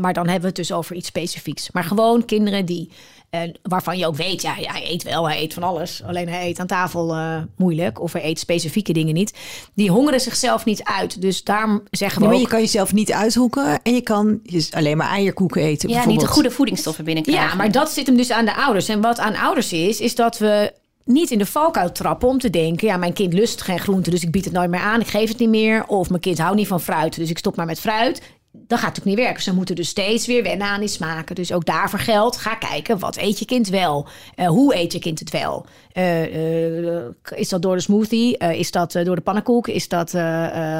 [0.00, 1.70] maar dan hebben we het dus over iets specifieks.
[1.70, 2.90] Maar gewoon kinderen die,
[3.30, 6.02] uh, waarvan je ook weet, ja, hij eet wel, hij eet van alles.
[6.06, 9.34] Alleen hij eet aan tafel uh, moeilijk of hij eet specifieke dingen niet.
[9.74, 11.20] Die hongeren zichzelf niet uit.
[11.20, 14.96] Dus daarom zeggen we nee, maar je kan jezelf niet uithoeken en je kan alleen
[14.96, 17.48] maar eierkoeken eten Ja, niet de goede voedingsstoffen binnenkrijgen.
[17.48, 18.88] Ja, maar dat zit hem dus aan de ouders.
[18.88, 20.72] En wat aan ouders is, is dat we
[21.06, 22.86] niet in de valkuil trappen om te denken...
[22.86, 25.00] ja, mijn kind lust geen groente, dus ik bied het nooit meer aan.
[25.00, 25.86] Ik geef het niet meer.
[25.86, 28.22] Of mijn kind houdt niet van fruit, dus ik stop maar met fruit.
[28.66, 29.42] Dat gaat natuurlijk niet werken.
[29.42, 31.34] Ze moeten dus steeds weer wennen aan die smaken.
[31.34, 34.08] Dus ook daarvoor geldt, ga kijken, wat eet je kind wel?
[34.36, 35.66] Uh, hoe eet je kind het wel?
[35.94, 37.02] Uh, uh,
[37.34, 38.36] is dat door de smoothie?
[38.36, 39.68] is dat door de pannenkoek?
[39.68, 40.14] Is dat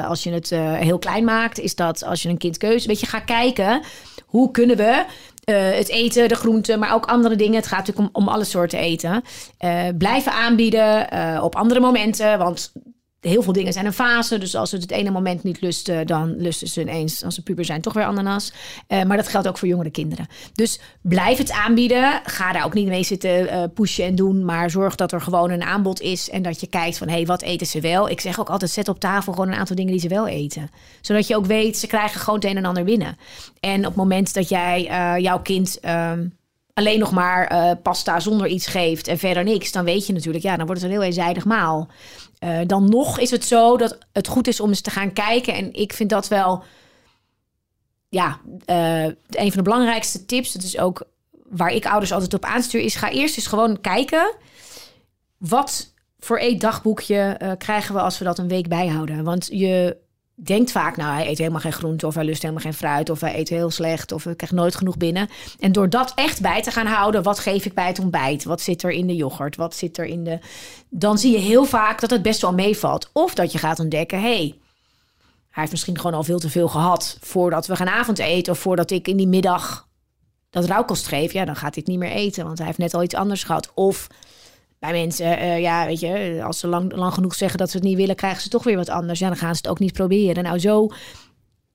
[0.05, 0.49] als je het
[0.83, 1.59] heel klein maakt?
[1.59, 2.87] Is dat als je een kind keuze?
[2.87, 3.81] Weet je, ga kijken,
[4.25, 5.05] hoe kunnen we
[5.51, 7.55] het eten, de groenten, maar ook andere dingen.
[7.55, 9.23] Het gaat natuurlijk om, om alle soorten eten.
[9.97, 11.07] blijven aanbieden
[11.43, 12.37] op andere momenten.
[12.37, 12.71] Want
[13.19, 14.37] heel veel dingen zijn een fase.
[14.37, 17.65] Dus als het het ene moment niet lusten, dan lusten ze ineens, als ze puber
[17.65, 18.53] zijn, toch weer ananas.
[18.87, 20.27] Uh, maar dat geldt ook voor jongere kinderen.
[20.53, 22.21] Dus blijf het aanbieden.
[22.23, 24.45] Ga daar ook niet mee zitten uh, pushen en doen.
[24.45, 26.29] Maar zorg dat er gewoon een aanbod is.
[26.29, 28.09] En dat je kijkt van, hé, hey, wat eten ze wel?
[28.09, 30.69] Ik zeg ook altijd, zet op tafel gewoon een aantal dingen die ze wel eten.
[31.01, 33.17] Zodat je ook weet, ze krijgen gewoon het een en ander binnen.
[33.59, 35.79] En op het moment dat jij uh, jouw kind...
[35.85, 36.36] Um,
[36.77, 40.43] alleen nog maar uh, pasta zonder iets geeft en verder niks, dan weet je natuurlijk,
[40.43, 41.89] ja, dan wordt het een heel eenzijdig maal.
[42.39, 45.53] Uh, dan nog is het zo dat het goed is om eens te gaan kijken.
[45.53, 46.63] En ik vind dat wel,
[48.09, 50.51] ja, uh, een van de belangrijkste tips.
[50.51, 51.07] Dat is ook
[51.49, 54.35] waar ik ouders altijd op aanstuur, is ga eerst eens gewoon kijken.
[55.37, 59.23] Wat voor eetdagboekje uh, krijgen we als we dat een week bijhouden?
[59.23, 59.97] Want je
[60.43, 63.19] denkt vaak, nou, hij eet helemaal geen groente of hij lust helemaal geen fruit of
[63.21, 65.29] hij eet heel slecht of hij krijgt nooit genoeg binnen.
[65.59, 68.43] En door dat echt bij te gaan houden, wat geef ik bij het ontbijt?
[68.43, 69.55] Wat zit er in de yoghurt?
[69.55, 70.39] Wat zit er in de...
[70.89, 73.09] Dan zie je heel vaak dat het best wel meevalt.
[73.13, 74.55] Of dat je gaat ontdekken, hey,
[75.49, 78.91] hij heeft misschien gewoon al veel te veel gehad voordat we gaan avondeten of voordat
[78.91, 79.87] ik in die middag
[80.49, 81.33] dat rauwkost geef.
[81.33, 83.43] Ja, dan gaat hij het niet meer eten, want hij heeft net al iets anders
[83.43, 83.71] gehad.
[83.73, 84.07] Of
[84.79, 87.85] bij mensen, uh, ja, weet je, als ze lang, lang genoeg zeggen dat ze het
[87.85, 89.19] niet willen, krijgen ze toch weer wat anders.
[89.19, 90.43] Ja, dan gaan ze het ook niet proberen.
[90.43, 90.89] Nou, zo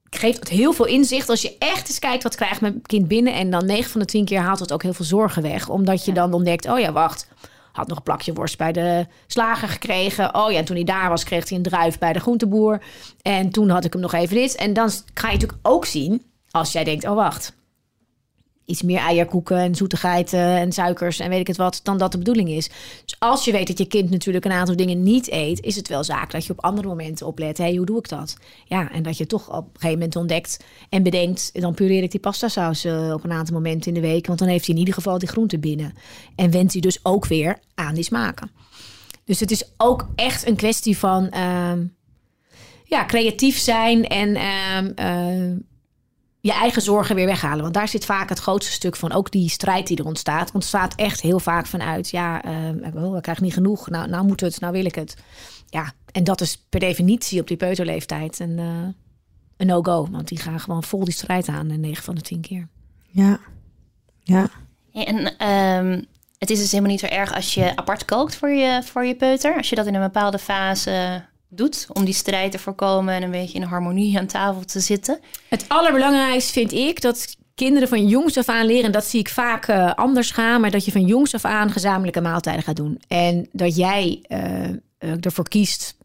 [0.09, 3.33] geeft het heel veel inzicht als je echt eens kijkt wat krijgt mijn kind binnen.
[3.33, 5.69] En dan 9 van de 10 keer haalt het ook heel veel zorgen weg.
[5.69, 7.27] Omdat je dan ontdekt, oh ja, wacht.
[7.71, 10.35] Had nog een plakje worst bij de slager gekregen.
[10.35, 12.83] Oh ja, en toen hij daar was, kreeg hij een druif bij de groenteboer.
[13.21, 14.55] En toen had ik hem nog even dit.
[14.55, 17.53] En dan ga je natuurlijk ook zien, als jij denkt, oh wacht
[18.65, 22.17] iets meer eierkoeken en zoetigheid en suikers en weet ik het wat, dan dat de
[22.17, 22.69] bedoeling is.
[23.05, 25.87] Dus als je weet dat je kind natuurlijk een aantal dingen niet eet, is het
[25.87, 27.57] wel zaak dat je op andere momenten oplet.
[27.57, 28.37] Hé, hey, hoe doe ik dat?
[28.65, 32.11] Ja, en dat je toch op een gegeven moment ontdekt en bedenkt, dan pureer ik
[32.11, 34.73] die pasta saus uh, op een aantal momenten in de week, want dan heeft hij
[34.73, 35.93] in ieder geval die groente binnen.
[36.35, 38.51] En wendt hij dus ook weer aan die smaken.
[39.25, 41.71] Dus het is ook echt een kwestie van uh,
[42.83, 44.29] ja, creatief zijn en
[44.99, 45.57] uh,
[46.43, 47.61] je eigen zorgen weer weghalen.
[47.61, 49.11] Want daar zit vaak het grootste stuk van.
[49.11, 50.51] Ook die strijd die er ontstaat.
[50.51, 52.09] Ontstaat echt heel vaak vanuit.
[52.09, 53.89] Ja, uh, ik krijg niet genoeg.
[53.89, 55.17] Nou, nou moet het, nou wil ik het.
[55.69, 58.87] Ja, en dat is per definitie op die peuterleeftijd een, uh,
[59.57, 60.07] een no-go.
[60.11, 61.71] Want die gaan gewoon vol die strijd aan.
[61.71, 62.67] En 9 van de 10 keer.
[63.07, 63.39] Ja,
[64.19, 64.49] ja.
[64.93, 66.05] En um,
[66.37, 69.15] het is dus helemaal niet zo erg als je apart kookt voor je, voor je
[69.15, 69.57] peuter.
[69.57, 73.31] Als je dat in een bepaalde fase doet om die strijd te voorkomen en een
[73.31, 75.19] beetje in harmonie aan tafel te zitten.
[75.49, 79.29] Het allerbelangrijkste vind ik dat kinderen van jongs af aan leren, en dat zie ik
[79.29, 83.01] vaak uh, anders gaan, maar dat je van jongs af aan gezamenlijke maaltijden gaat doen.
[83.07, 85.95] En dat jij uh, ervoor kiest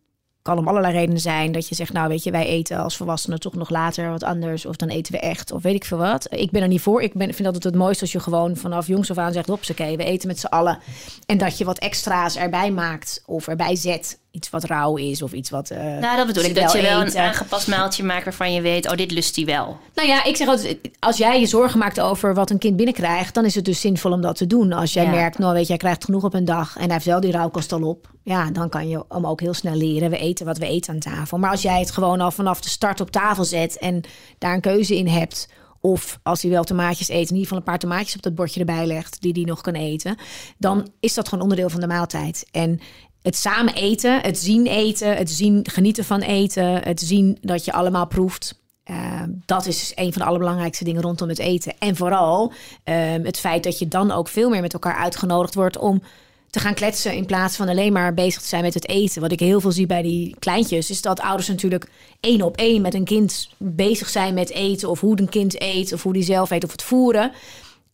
[0.49, 1.53] kan om allerlei redenen zijn.
[1.53, 4.67] Dat je zegt, nou weet je, wij eten als volwassenen toch nog later wat anders.
[4.67, 6.27] Of dan eten we echt, of weet ik veel wat.
[6.31, 7.03] Ik ben er niet voor.
[7.03, 9.51] Ik ben, vind altijd het mooiste als je gewoon vanaf jongs af aan zegt...
[9.51, 10.79] oké, we eten met z'n allen.
[11.27, 15.33] En dat je wat extra's erbij maakt of erbij zet iets wat rauw is of
[15.33, 15.71] iets wat.
[15.71, 16.55] Uh, nou, dat bedoel ik.
[16.55, 19.79] Dat je wel een aangepast maaltje maakt waarvan je weet, oh, dit lust hij wel.
[19.95, 23.35] Nou ja, ik zeg altijd, als jij je zorgen maakt over wat een kind binnenkrijgt,
[23.35, 24.73] dan is het dus zinvol om dat te doen.
[24.73, 27.05] Als jij merkt, nou weet je, hij krijgt genoeg op een dag en hij heeft
[27.05, 28.11] wel die rauwkost al op.
[28.23, 30.11] Ja, dan kan je hem ook heel snel leren.
[30.11, 31.39] We eten wat we eten aan tafel.
[31.39, 34.01] Maar als jij het gewoon al vanaf de start op tafel zet en
[34.39, 35.49] daar een keuze in hebt.
[35.81, 38.61] Of als hij wel tomaatjes eet, in ieder geval een paar tomaatjes op dat bordje
[38.61, 40.17] erbij legt, die hij nog kan eten.
[40.57, 42.47] Dan is dat gewoon onderdeel van de maaltijd.
[42.51, 42.81] En
[43.23, 47.73] het samen eten, het zien eten, het zien genieten van eten, het zien dat je
[47.73, 48.61] allemaal proeft.
[48.91, 51.75] Uh, dat is een van de allerbelangrijkste dingen rondom het eten.
[51.79, 52.53] En vooral
[52.85, 56.03] uh, het feit dat je dan ook veel meer met elkaar uitgenodigd wordt om
[56.51, 59.21] te gaan kletsen in plaats van alleen maar bezig te zijn met het eten.
[59.21, 62.83] Wat ik heel veel zie bij die kleintjes, is dat ouders natuurlijk één op één
[62.83, 66.23] met een kind bezig zijn met eten of hoe een kind eet of hoe die
[66.23, 67.33] zelf eet of het voeren.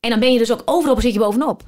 [0.01, 1.63] En dan ben je dus ook overal zit je bovenop.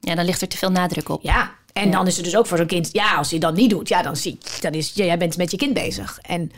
[0.00, 1.22] Ja, dan ligt er te veel nadruk op.
[1.22, 3.70] Ja, en dan is het dus ook voor zo'n kind, ja, als je dat niet
[3.70, 6.18] doet, ja, dan zie dan is ja, jij bent met je kind bezig.
[6.22, 6.50] En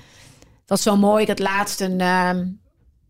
[0.66, 1.22] dat is zo mooi.
[1.22, 2.00] Ik had laatst een.
[2.00, 2.31] Uh,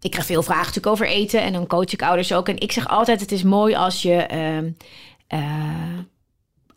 [0.00, 2.48] ik krijg veel vragen natuurlijk over eten en dan coach ik ouders ook.
[2.48, 4.28] En ik zeg altijd: het is mooi als je.
[5.32, 5.98] Uh,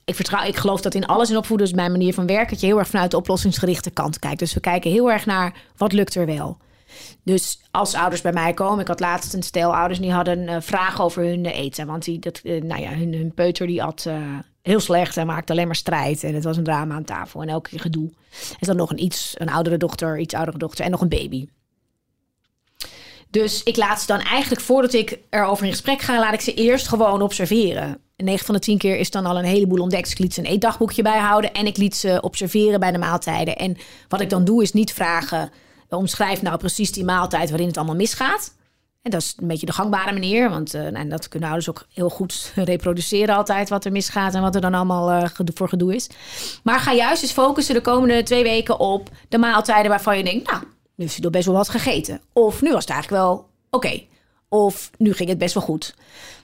[0.06, 2.50] ik, vertrouw, ik geloof dat in alles in opvoeden is mijn manier van werken.
[2.50, 4.40] Dat je heel erg vanuit de oplossingsgerichte kant kijkt.
[4.40, 6.58] Dus we kijken heel erg naar wat lukt er wel.
[7.24, 10.56] Dus als ouders bij mij komen, ik had laatst een stel ouders die hadden een
[10.56, 11.88] uh, vraag over hun eten.
[11.88, 14.10] Want die, dat, uh, nou ja, hun, hun peuter die had
[14.62, 16.24] heel slecht en maakte alleen maar strijd.
[16.24, 18.10] En het was een drama aan tafel en elke keer gedoe.
[18.60, 21.48] En dan nog een iets, een oudere dochter, iets oudere dochter en nog een baby.
[23.30, 26.54] Dus ik laat ze dan eigenlijk, voordat ik erover in gesprek ga, laat ik ze
[26.54, 27.98] eerst gewoon observeren.
[28.18, 30.04] 9 van de 10 keer is dan al een heleboel ontdekt.
[30.04, 33.56] Dus ik liet ze een eetdagboekje bijhouden en ik liet ze observeren bij de maaltijden.
[33.56, 35.52] En wat ik dan doe is niet vragen,
[35.90, 38.54] omschrijf nou precies die maaltijd waarin het allemaal misgaat.
[39.02, 41.86] En dat is een beetje de gangbare manier, want uh, en dat kunnen ouders ook
[41.94, 45.96] heel goed reproduceren altijd wat er misgaat en wat er dan allemaal uh, voor gedoe
[45.96, 46.10] is.
[46.64, 50.52] Maar ga juist eens focussen de komende twee weken op de maaltijden waarvan je denkt,
[50.52, 50.64] nou,
[50.96, 52.22] nu is er best wel wat gegeten.
[52.34, 54.02] Of nu was het eigenlijk wel oké.
[54.50, 55.96] Of nu ging het best wel goed.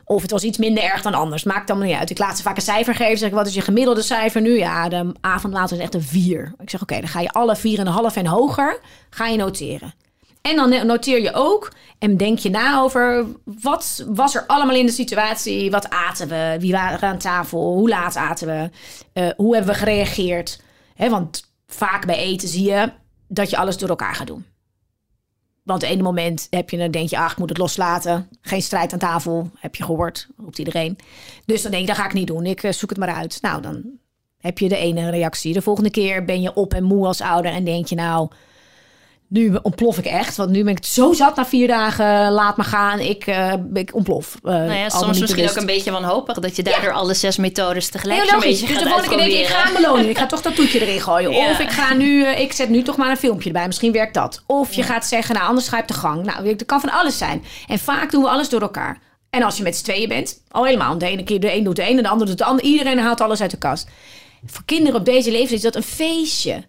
[0.06, 1.44] Of het was iets minder erg dan anders.
[1.44, 2.10] Maakt dan niet uit.
[2.10, 3.18] Ik laat ze vaak een cijfer geven.
[3.18, 4.58] Zeg ik, wat is je gemiddelde cijfer nu?
[4.58, 6.54] Ja, de avond later is echt een 4.
[6.60, 7.64] Ik zeg, oké, dan ga je alle 4,5
[8.14, 9.94] en hoger ga je noteren.
[10.50, 14.86] En dan noteer je ook en denk je na over wat was er allemaal in
[14.86, 15.72] de situatie?
[15.72, 16.58] Wat aten we?
[16.60, 17.74] Wie waren aan tafel?
[17.74, 18.70] Hoe laat aten we?
[19.22, 20.62] Uh, hoe hebben we gereageerd?
[20.98, 22.92] Want vaak bij eten zie je
[23.28, 24.46] dat je alles door elkaar gaat doen.
[25.64, 28.30] Want het ene moment heb je, dan denk je, ach, ik moet het loslaten.
[28.42, 30.98] Geen strijd aan tafel, heb je gehoord, roept iedereen.
[31.46, 32.46] Dus dan denk je, dat ga ik niet doen.
[32.46, 33.38] Ik eh, zoek het maar uit.
[33.42, 33.84] Nou, dan
[34.38, 35.54] heb je de ene reactie.
[35.54, 38.30] De volgende keer ben je op en moe als ouder en denk je, nou,
[39.30, 40.36] nu ontplof ik echt.
[40.36, 42.32] Want nu ben ik zo zat na vier dagen.
[42.32, 43.00] Laat me gaan.
[43.00, 44.36] Ik, uh, ik ontplof.
[44.44, 46.40] Uh, nou ja, soms misschien ook een beetje wanhopig.
[46.40, 48.60] Dat je daardoor alle zes methodes tegelijk Heel logisch.
[48.60, 50.10] Dus volgende keer denk ik, ik ga een beloning.
[50.10, 51.32] Ik ga toch dat toetje erin gooien.
[51.32, 51.50] Ja.
[51.52, 53.68] Of ik ga nu, uh, ik zet nu toch maar een filmpje erbij.
[53.68, 54.44] Misschien werkt dat.
[54.46, 54.88] Of je ja.
[54.88, 56.26] gaat zeggen, nou anders ga ik de gang.
[56.26, 57.44] Nou, dat kan van alles zijn.
[57.68, 59.02] En vaak doen we alles door elkaar.
[59.30, 60.98] En als je met z'n tweeën bent, al helemaal.
[60.98, 62.66] De ene keer de een doet de een en de ander doet de ander.
[62.66, 63.88] Iedereen haalt alles uit de kast.
[64.46, 66.64] Voor kinderen op deze leeftijd is dat een feestje.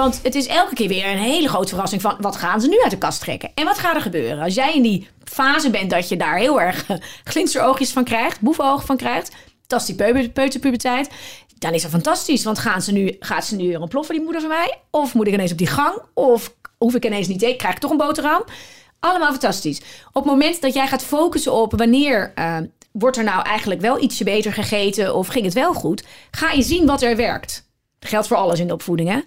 [0.00, 2.82] Want het is elke keer weer een hele grote verrassing van wat gaan ze nu
[2.82, 3.50] uit de kast trekken?
[3.54, 4.42] En wat gaat er gebeuren?
[4.42, 6.86] Als jij in die fase bent dat je daar heel erg
[7.24, 9.34] glinsteroogjes van krijgt, boevenogen van krijgt,
[9.66, 9.86] dat is
[11.58, 12.44] dan is dat fantastisch.
[12.44, 14.78] Want gaan ze nu, gaat ze nu weer ontploffen, die moeder van mij?
[14.90, 16.02] Of moet ik ineens op die gang?
[16.14, 18.44] Of hoef ik ineens niet te krijg ik toch een boterham?
[19.00, 19.80] Allemaal fantastisch.
[20.12, 22.56] Op het moment dat jij gaat focussen op wanneer uh,
[22.92, 26.62] wordt er nou eigenlijk wel ietsje beter gegeten of ging het wel goed, ga je
[26.62, 27.68] zien wat er werkt.
[27.98, 29.20] Dat geldt voor alles in de opvoeding, hè?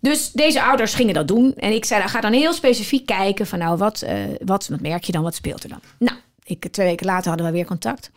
[0.00, 1.54] Dus deze ouders gingen dat doen.
[1.56, 4.12] En ik zei, ga dan heel specifiek kijken van nou, wat, uh,
[4.44, 5.22] wat, wat merk je dan?
[5.22, 5.80] Wat speelt er dan?
[5.98, 8.10] Nou, ik, twee weken later hadden we weer contact.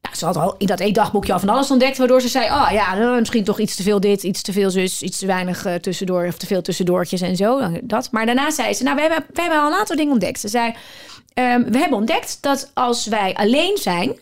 [0.00, 2.68] Nou, ze had al in dat eetdagboekje al van alles ontdekt, waardoor ze zei: Oh
[2.72, 5.66] ja, nou, misschien toch iets te veel dit, iets te veel zus, iets te weinig
[5.66, 7.80] uh, tussendoor of te veel tussendoortjes en zo.
[7.82, 8.08] Dat.
[8.10, 10.40] Maar daarna zei ze: Nou, we hebben, we hebben al een aantal dingen ontdekt.
[10.40, 10.74] Ze zei:
[11.34, 14.18] um, We hebben ontdekt dat als wij alleen zijn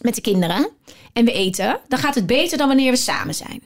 [0.00, 0.68] met de kinderen
[1.12, 3.62] en we eten, dan gaat het beter dan wanneer we samen zijn.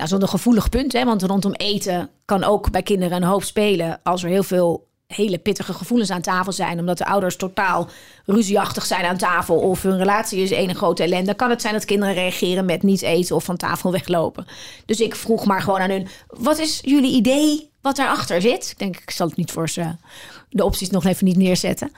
[0.00, 4.00] Nou, zo'n gevoelig punt, hè, want rondom eten kan ook bij kinderen een hoop spelen
[4.02, 7.88] als er heel veel hele pittige gevoelens aan tafel zijn, omdat de ouders totaal
[8.26, 11.84] ruzieachtig zijn aan tafel of hun relatie is een grote ellende, kan het zijn dat
[11.84, 14.46] kinderen reageren met niet eten of van tafel weglopen.
[14.86, 18.70] Dus ik vroeg maar gewoon aan hun: wat is jullie idee wat daarachter zit?
[18.70, 19.96] Ik denk, ik zal het niet voor ze
[20.50, 21.92] de opties nog even niet neerzetten.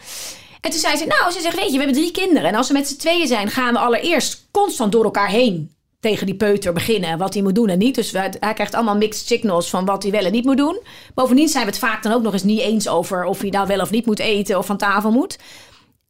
[0.60, 2.68] En toen zei ze: Nou, ze zegt, weet je, we hebben drie kinderen en als
[2.68, 6.72] we met z'n tweeën zijn, gaan we allereerst constant door elkaar heen tegen die peuter
[6.72, 7.94] beginnen wat hij moet doen en niet.
[7.94, 10.80] Dus hij krijgt allemaal mixed signals van wat hij wel en niet moet doen.
[11.14, 13.66] Bovendien zijn we het vaak dan ook nog eens niet eens over of hij nou
[13.66, 15.38] wel of niet moet eten of van tafel moet.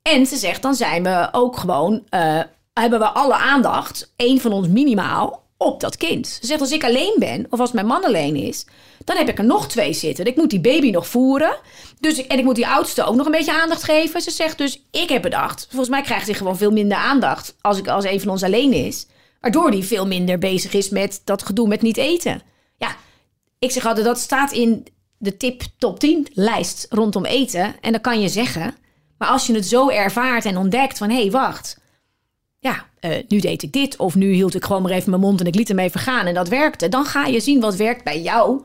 [0.02, 2.40] En ze zegt, dan zijn we ook gewoon, uh,
[2.72, 6.26] hebben we alle aandacht, één van ons minimaal, op dat kind.
[6.26, 8.66] Ze zegt, als ik alleen ben, of als mijn man alleen is,
[9.04, 10.26] dan heb ik er nog twee zitten.
[10.26, 11.56] Ik moet die baby nog voeren.
[12.00, 14.20] Dus, en ik moet die oudste ook nog een beetje aandacht geven.
[14.20, 17.78] Ze zegt dus, ik heb bedacht, volgens mij krijgt hij gewoon veel minder aandacht als,
[17.78, 19.06] ik, als een van ons alleen is.
[19.42, 22.42] Waardoor hij veel minder bezig is met dat gedoe met niet eten.
[22.76, 22.96] Ja,
[23.58, 24.86] ik zeg altijd, dat staat in
[25.18, 27.74] de tip top 10 lijst rondom eten.
[27.80, 28.74] En dan kan je zeggen.
[29.18, 31.10] Maar als je het zo ervaart en ontdekt van...
[31.10, 31.80] hé, hey, wacht.
[32.58, 33.96] Ja, uh, nu deed ik dit.
[33.96, 36.26] Of nu hield ik gewoon maar even mijn mond en ik liet hem even gaan.
[36.26, 36.88] En dat werkte.
[36.88, 38.62] Dan ga je zien wat werkt bij jou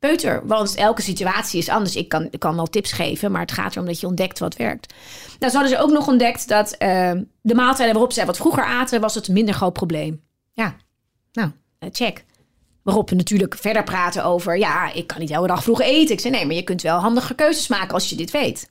[0.00, 0.46] peuter.
[0.46, 1.96] Want elke situatie is anders.
[1.96, 4.94] Ik kan, kan wel tips geven, maar het gaat erom dat je ontdekt wat werkt.
[5.38, 8.64] Nou, zo hadden ze ook nog ontdekt dat uh, de maaltijden waarop zij wat vroeger
[8.64, 10.22] aten, was het een minder groot probleem.
[10.52, 10.76] Ja,
[11.32, 12.24] nou, eh, check.
[12.82, 16.14] Waarop we natuurlijk verder praten over, ja, ik kan niet elke dag vroeg eten.
[16.14, 18.70] Ik zei, nee, maar je kunt wel handige keuzes maken als je dit weet.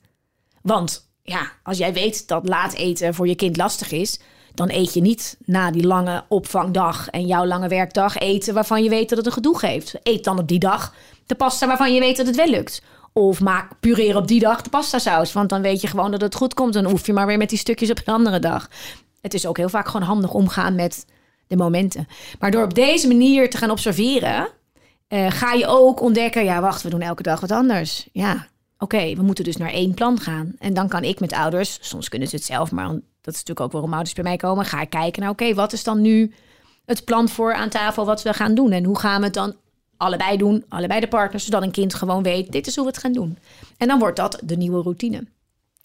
[0.62, 4.20] Want ja, als jij weet dat laat eten voor je kind lastig is,
[4.54, 8.90] dan eet je niet na die lange opvangdag en jouw lange werkdag eten waarvan je
[8.90, 9.96] weet dat het een gedoe geeft.
[10.04, 10.94] Eet dan op die dag
[11.30, 12.82] de pasta waarvan je weet dat het wel lukt.
[13.14, 15.34] Of maak pureer op die dag de pasta saus.
[15.34, 16.74] Want dan weet je gewoon dat het goed komt.
[16.74, 18.70] Dan hoef je maar weer met die stukjes op een andere dag.
[19.22, 21.06] Het is ook heel vaak gewoon handig omgaan met
[21.48, 22.08] de momenten.
[22.40, 24.48] Maar door op deze manier te gaan observeren,
[25.10, 28.10] uh, ga je ook ontdekken: ja, wacht, we doen elke dag wat anders.
[28.12, 30.56] Ja, oké, we moeten dus naar één plan gaan.
[30.60, 32.88] En dan kan ik met ouders, soms kunnen ze het zelf, maar
[33.22, 35.74] dat is natuurlijk ook waarom ouders bij mij komen, ga ik kijken naar: oké, wat
[35.74, 36.34] is dan nu
[36.86, 38.72] het plan voor aan tafel wat we gaan doen?
[38.72, 39.56] En hoe gaan we het dan
[40.00, 43.00] allebei doen, allebei de partners, zodat een kind gewoon weet, dit is hoe we het
[43.00, 43.38] gaan doen.
[43.78, 45.18] En dan wordt dat de nieuwe routine.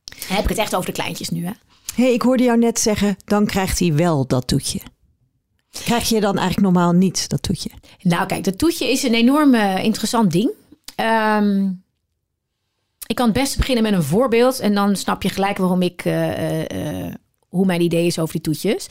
[0.04, 1.52] Dan heb ik het echt over de kleintjes nu, hè?
[1.94, 4.80] hey, ik hoorde jou net zeggen, dan krijgt hij wel dat toetje.
[5.70, 7.70] Krijg je dan eigenlijk normaal niet dat toetje?
[8.00, 10.50] Nou, kijk, dat toetje is een enorm eh, interessant ding.
[10.94, 11.70] Ehm,
[13.06, 16.04] ik kan het best beginnen met een voorbeeld en dan snap je gelijk waarom ik,
[16.04, 17.14] eh, eh,
[17.48, 18.86] hoe mijn idee is over die toetjes.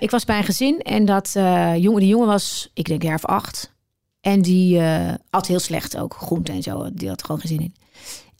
[0.00, 1.30] Ik was bij een gezin en dat
[1.76, 3.72] jongen, die jongen was, ik denk, een jaar of acht.
[4.20, 6.88] En die eh at heel slecht ook, groente en zo.
[6.92, 7.74] Die had gewoon geen zin in.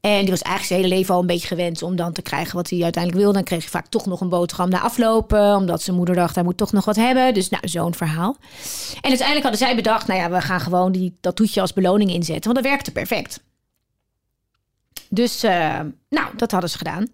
[0.01, 2.57] En die was eigenlijk zijn hele leven al een beetje gewend om dan te krijgen
[2.57, 3.39] wat hij uiteindelijk wilde.
[3.39, 6.45] Dan kreeg hij vaak toch nog een boterham na aflopen, omdat zijn moeder dacht hij
[6.45, 7.35] moet toch nog wat hebben.
[7.35, 8.37] Dus nou, zo'n verhaal.
[9.01, 12.11] En uiteindelijk hadden zij bedacht, nou ja, we gaan gewoon die, dat toetje als beloning
[12.11, 13.43] inzetten, want dat werkte perfect.
[15.09, 17.07] Dus, eh, nou, dat hadden ze gedaan.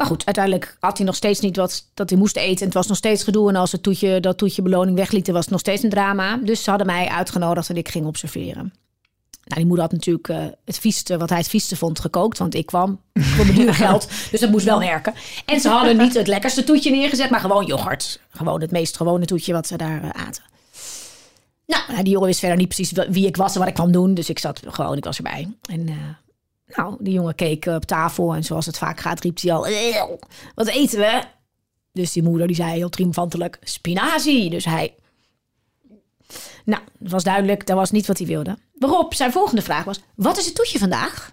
[0.00, 2.58] Maar goed, uiteindelijk had hij nog steeds niet wat dat hij moest eten.
[2.58, 3.48] En het was nog steeds gedoe.
[3.48, 6.36] En als het toetje, dat toetje beloning weglieten, was het nog steeds een drama.
[6.36, 8.72] Dus ze hadden mij uitgenodigd en ik ging observeren.
[9.44, 12.38] Nou, die moeder had natuurlijk eh, het vieste, wat hij het vieste vond, gekookt.
[12.38, 14.08] Want ik kwam voor mijn dure geld.
[14.30, 15.14] Dus dat moest wel werken.
[15.44, 18.20] En ze hadden niet het lekkerste toetje neergezet, maar gewoon yoghurt.
[18.30, 20.42] Gewoon het meest gewone toetje wat ze daar eh, aten.
[21.66, 23.92] Nou, nou, die jongen wist verder niet precies wie ik was en wat ik kwam
[23.92, 24.14] doen.
[24.14, 25.48] Dus ik zat gewoon, ik was erbij.
[25.70, 25.94] En eh,
[26.76, 30.18] nou, die jongen keek op tafel en zoals het vaak gaat, riep hij al: "Eeuw,
[30.54, 31.22] Wat eten we?
[31.92, 34.50] Dus die moeder die zei heel triomfantelijk: spinazie.
[34.50, 34.94] Dus hij.
[36.64, 38.58] Nou, het was duidelijk, dat was niet wat hij wilde.
[38.74, 41.32] Waarop zijn volgende vraag was: Wat is het toetje vandaag?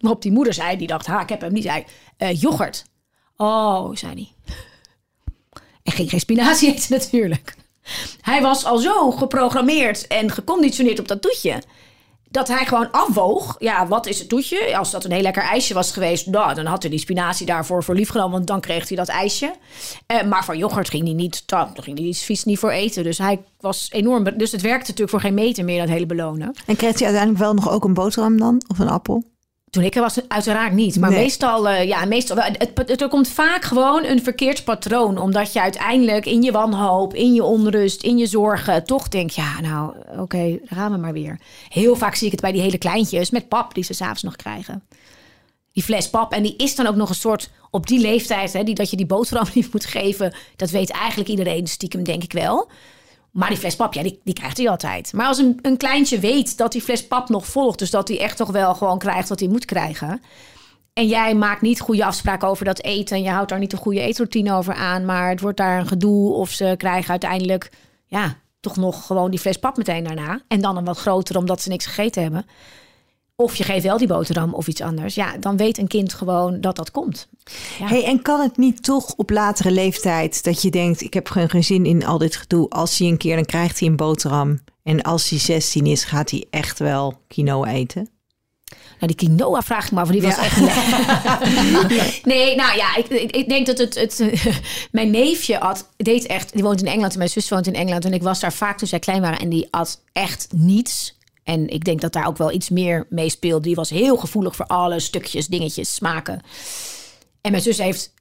[0.00, 1.54] Waarop die moeder zei, die dacht: Ha, ik heb hem.
[1.54, 1.84] Die zei:
[2.16, 2.84] "Eh, Yoghurt.
[3.36, 4.52] Oh, zei hij.
[5.82, 7.54] En ging geen spinazie eten natuurlijk.
[8.20, 11.62] Hij was al zo geprogrammeerd en geconditioneerd op dat toetje.
[12.32, 13.56] Dat hij gewoon afwoog.
[13.58, 14.76] Ja, wat is het toetje?
[14.76, 17.84] Als dat een heel lekker ijsje was geweest, nou, dan had hij die spinazie daarvoor
[17.84, 18.32] voor lief genomen.
[18.32, 19.54] Want dan kreeg hij dat ijsje.
[20.06, 21.42] Eh, maar van yoghurt ging hij niet.
[21.46, 23.02] Daar ging hij iets vies niet voor eten.
[23.02, 24.24] Dus hij was enorm.
[24.36, 26.54] Dus het werkte natuurlijk voor geen meter meer, dat hele belonen.
[26.66, 28.62] En krijgt hij uiteindelijk wel nog ook een boterham dan?
[28.68, 29.31] Of een appel?
[29.72, 30.98] Toen ik er was, uiteraard niet.
[31.00, 31.18] Maar Nee.
[31.22, 32.44] meestal, eh, ja, meestal wel.
[32.44, 35.18] Het, het- er komt vaak gewoon een verkeerd patroon.
[35.18, 38.84] Omdat je uiteindelijk in je wanhoop, in je onrust, in je zorgen...
[38.84, 41.40] toch denkt, ja, nou, oké, daar gaan we maar weer.
[41.68, 44.36] Heel vaak zie ik het bij die hele kleintjes met pap die ze s'avonds nog
[44.36, 44.82] krijgen.
[45.72, 46.32] Die fles pap.
[46.32, 48.52] En die is dan ook nog een soort, op die leeftijd...
[48.52, 50.34] Hè, die, dat je die boterham niet moet geven...
[50.56, 52.68] dat weet eigenlijk iedereen stiekem, denk ik wel...
[53.32, 55.12] Maar die fles pap, ja, die, krijgt hij altijd.
[55.12, 57.78] Maar als een, een kleintje weet dat die fles pap nog volgt...
[57.78, 60.22] dus dat hij echt toch wel gewoon krijgt wat hij moet krijgen...
[60.92, 63.16] en jij maakt niet goede afspraken over dat eten...
[63.16, 65.04] en je houdt daar niet een goede eetroutine over aan...
[65.04, 67.70] maar het wordt daar een gedoe of ze krijgen uiteindelijk...
[68.06, 70.40] ja, toch nog gewoon die fles pap meteen daarna...
[70.48, 72.46] en dan een wat groter omdat ze niks gegeten hebben...
[73.36, 75.14] of je geeft wel die boterham of iets anders...
[75.14, 77.28] ja, dan weet een kind gewoon dat dat komt.
[77.78, 77.86] Ja.
[77.86, 81.50] Hey, en kan het niet toch op latere leeftijd dat je denkt: ik heb geen,
[81.50, 82.68] geen zin in al dit gedoe.
[82.68, 84.60] Als hij een keer, dan krijgt hij een boterham.
[84.82, 88.08] En als hij 16 is, gaat hij echt wel quinoa eten.
[89.00, 90.44] Nou, die quinoa vraag ik me af, want die was Ja.
[90.44, 92.20] echt lekker.
[92.34, 93.94] nee, nou ja, ik, ik, ik denk dat het...
[93.94, 94.22] het
[94.90, 96.52] mijn neefje had, deed echt...
[96.52, 98.04] Die woont in Engeland en mijn zus woont in Engeland.
[98.04, 99.38] En ik was daar vaak toen zij klein waren.
[99.38, 101.18] En die at echt niets.
[101.44, 103.62] En ik denk dat daar ook wel iets meer mee speelt.
[103.62, 106.40] Die was heel gevoelig voor alle stukjes, dingetjes, smaken.
[107.40, 108.14] En mijn zus heeft,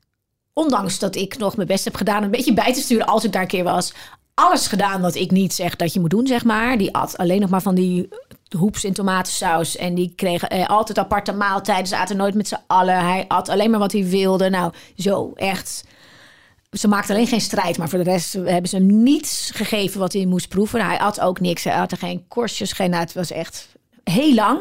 [0.54, 2.24] ondanks dat ik nog mijn best heb gedaan...
[2.24, 3.94] een beetje bij te sturen als ik daar een keer was...
[4.34, 6.78] alles gedaan wat ik niet zeg dat je moet doen, zeg maar.
[6.78, 8.10] Die at alleen nog maar van die
[8.58, 9.78] hoeps in tomatensaus.
[9.78, 11.88] En die kregen eh, altijd aparte maaltijden.
[11.88, 13.00] Ze aten nooit met z'n allen.
[13.00, 14.50] Hij at alleen maar wat hij wilde.
[14.50, 15.84] Nou, zo echt.
[16.78, 20.14] Ze maakte alleen geen strijd, maar voor de rest hebben ze hem niets gegeven wat
[20.14, 20.86] hij moest proeven.
[20.86, 21.64] Hij at ook niks.
[21.64, 22.90] Hij had er geen korstjes, geen.
[22.90, 23.68] Nou, het was echt
[24.04, 24.60] heel lang.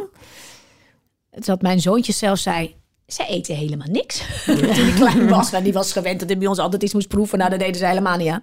[1.30, 2.74] Dat mijn zoontje zelf zei.
[3.06, 4.22] Zij eten helemaal niks.
[4.46, 5.52] Toen hij klein was.
[5.52, 7.38] En die was gewend dat hij bij ons altijd iets moest proeven.
[7.38, 8.42] Nou, dat deden ze helemaal niet aan.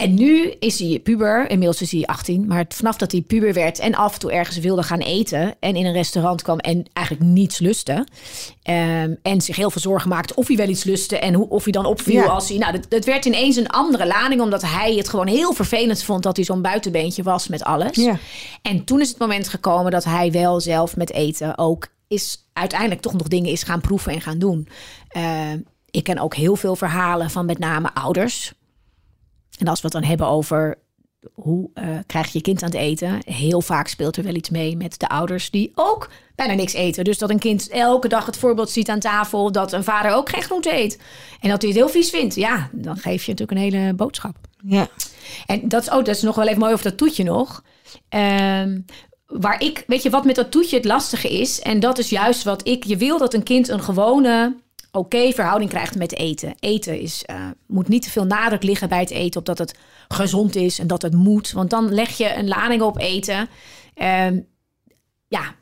[0.00, 2.46] En nu is hij puber, inmiddels is hij 18.
[2.46, 5.54] Maar vanaf dat hij puber werd en af en toe ergens wilde gaan eten...
[5.58, 8.06] en in een restaurant kwam en eigenlijk niets lustte...
[8.62, 11.18] ehm, en zich heel veel zorgen maakte of hij wel iets lustte...
[11.18, 12.26] en hoe, of hij dan opviel Ja.
[12.26, 12.58] als hij...
[12.58, 14.40] Nou, dat, dat werd ineens een andere lading...
[14.40, 16.22] omdat hij het gewoon heel vervelend vond...
[16.22, 17.96] dat hij zo'n buitenbeentje was met alles.
[17.96, 18.18] Ja.
[18.62, 21.88] En toen is het moment gekomen dat hij wel zelf met eten ook...
[22.08, 24.68] is uiteindelijk toch nog dingen is gaan proeven en gaan doen.
[25.08, 25.52] Eh,
[25.90, 28.52] ik ken ook heel veel verhalen van met name ouders...
[29.60, 30.78] En als we het dan hebben over
[31.34, 34.50] hoe eh, krijg je je kind aan het eten, heel vaak speelt er wel iets
[34.50, 37.04] mee met de ouders die ook bijna niks eten.
[37.04, 40.28] Dus dat een kind elke dag het voorbeeld ziet aan tafel dat een vader ook
[40.28, 40.98] geen groente eet.
[41.40, 42.34] En dat hij het heel vies vindt.
[42.34, 44.36] Ja, dan geef je natuurlijk een hele boodschap.
[44.64, 44.88] Ja.
[45.46, 47.62] En dat is, oh, dat is nog wel even mooi over dat toetje nog.
[48.08, 48.80] Ehm,
[49.26, 51.60] waar ik, weet je wat met dat toetje het lastige is?
[51.60, 54.56] En dat is juist wat ik, je wil dat een kind een gewone
[54.92, 56.54] oké verhouding krijgt met eten.
[56.58, 59.78] Eten is, eh, moet niet te veel nadruk liggen bij het eten op dat het
[60.08, 61.52] gezond is en dat het moet.
[61.52, 63.48] Want dan leg je een lading op eten.
[63.94, 64.40] Ehm,
[65.28, 65.54] ja,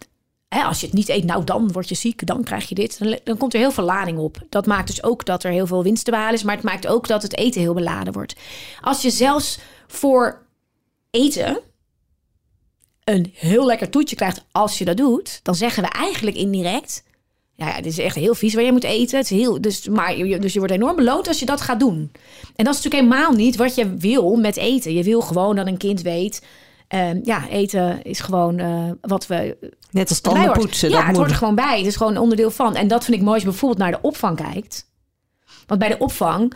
[0.49, 2.99] hè, als je het niet eet, nou dan word je ziek, dan krijg je dit.
[2.99, 4.39] Dan, dan komt er heel veel lading op.
[4.49, 6.87] Dat maakt dus ook dat er heel veel winst te behalen is, maar het maakt
[6.87, 8.37] ook dat het eten heel beladen wordt.
[8.81, 10.47] Als je zelfs voor
[11.11, 11.61] eten
[13.05, 17.05] een heel lekker toetje krijgt als je dat doet, dan zeggen we eigenlijk indirect.
[17.61, 19.19] Ja, dit is echt heel vies waar je moet eten.
[19.19, 21.81] Het is heel, dus, maar, je- dus je wordt enorm beloond als je dat gaat
[21.81, 22.11] doen.
[22.57, 24.95] En dat is natuurlijk helemaal niet wat je wil met eten.
[24.95, 26.43] Je wil gewoon dat een kind weet.
[26.89, 29.57] ehm, ja, eten is gewoon eh, wat we.
[29.91, 30.89] Net als tanden poetsen.
[30.89, 31.17] Ja, dat het moet.
[31.21, 31.77] hoort er gewoon bij.
[31.79, 32.75] Het is gewoon een onderdeel van.
[32.75, 34.87] En dat vind ik mooi als je bijvoorbeeld naar de opvang kijkt.
[35.67, 36.53] Want bij de opvang,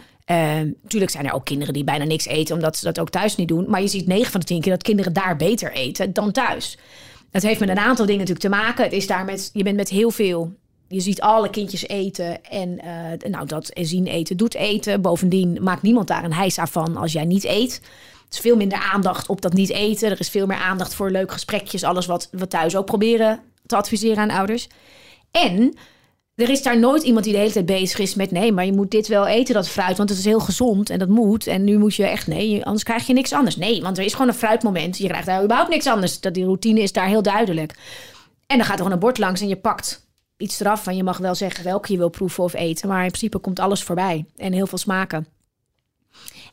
[0.83, 3.49] natuurlijk zijn er ook kinderen die bijna niks eten, omdat ze dat ook thuis niet
[3.49, 3.65] doen.
[3.69, 6.79] Maar je ziet 9 van de 10 keer dat kinderen daar beter eten dan thuis.
[7.31, 8.85] Dat heeft met een aantal dingen natuurlijk te maken.
[8.85, 10.53] Het is daar met, je bent met heel veel.
[10.93, 15.01] Je ziet alle kindjes eten en eh, nou, dat zien eten doet eten.
[15.01, 17.73] Bovendien maakt niemand daar een heisa van als jij niet eet.
[18.25, 20.11] Het is veel minder aandacht op dat niet eten.
[20.11, 21.85] Er is veel meer aandacht voor leuke gesprekjes.
[21.85, 24.69] Alles wat we thuis ook proberen te adviseren aan ouders.
[25.31, 25.75] En
[26.35, 28.31] er is daar nooit iemand die de hele tijd bezig is met...
[28.31, 30.99] nee, maar je moet dit wel eten, dat fruit, want het is heel gezond en
[30.99, 31.47] dat moet.
[31.47, 33.57] En nu moet je echt, nee, anders krijg je niks anders.
[33.57, 34.99] Nee, want er is gewoon een fruitmoment.
[34.99, 36.21] Je krijgt daar überhaupt niks anders.
[36.21, 37.75] Dat die routine is daar heel duidelijk.
[38.47, 40.02] En dan gaat er gewoon een bord langs en je pakt
[40.43, 40.83] iets eraf.
[40.83, 42.89] Van je mag wel zeggen welke je wil proeven of eten.
[42.89, 44.25] Maar in principe komt alles voorbij.
[44.37, 45.27] En heel veel smaken.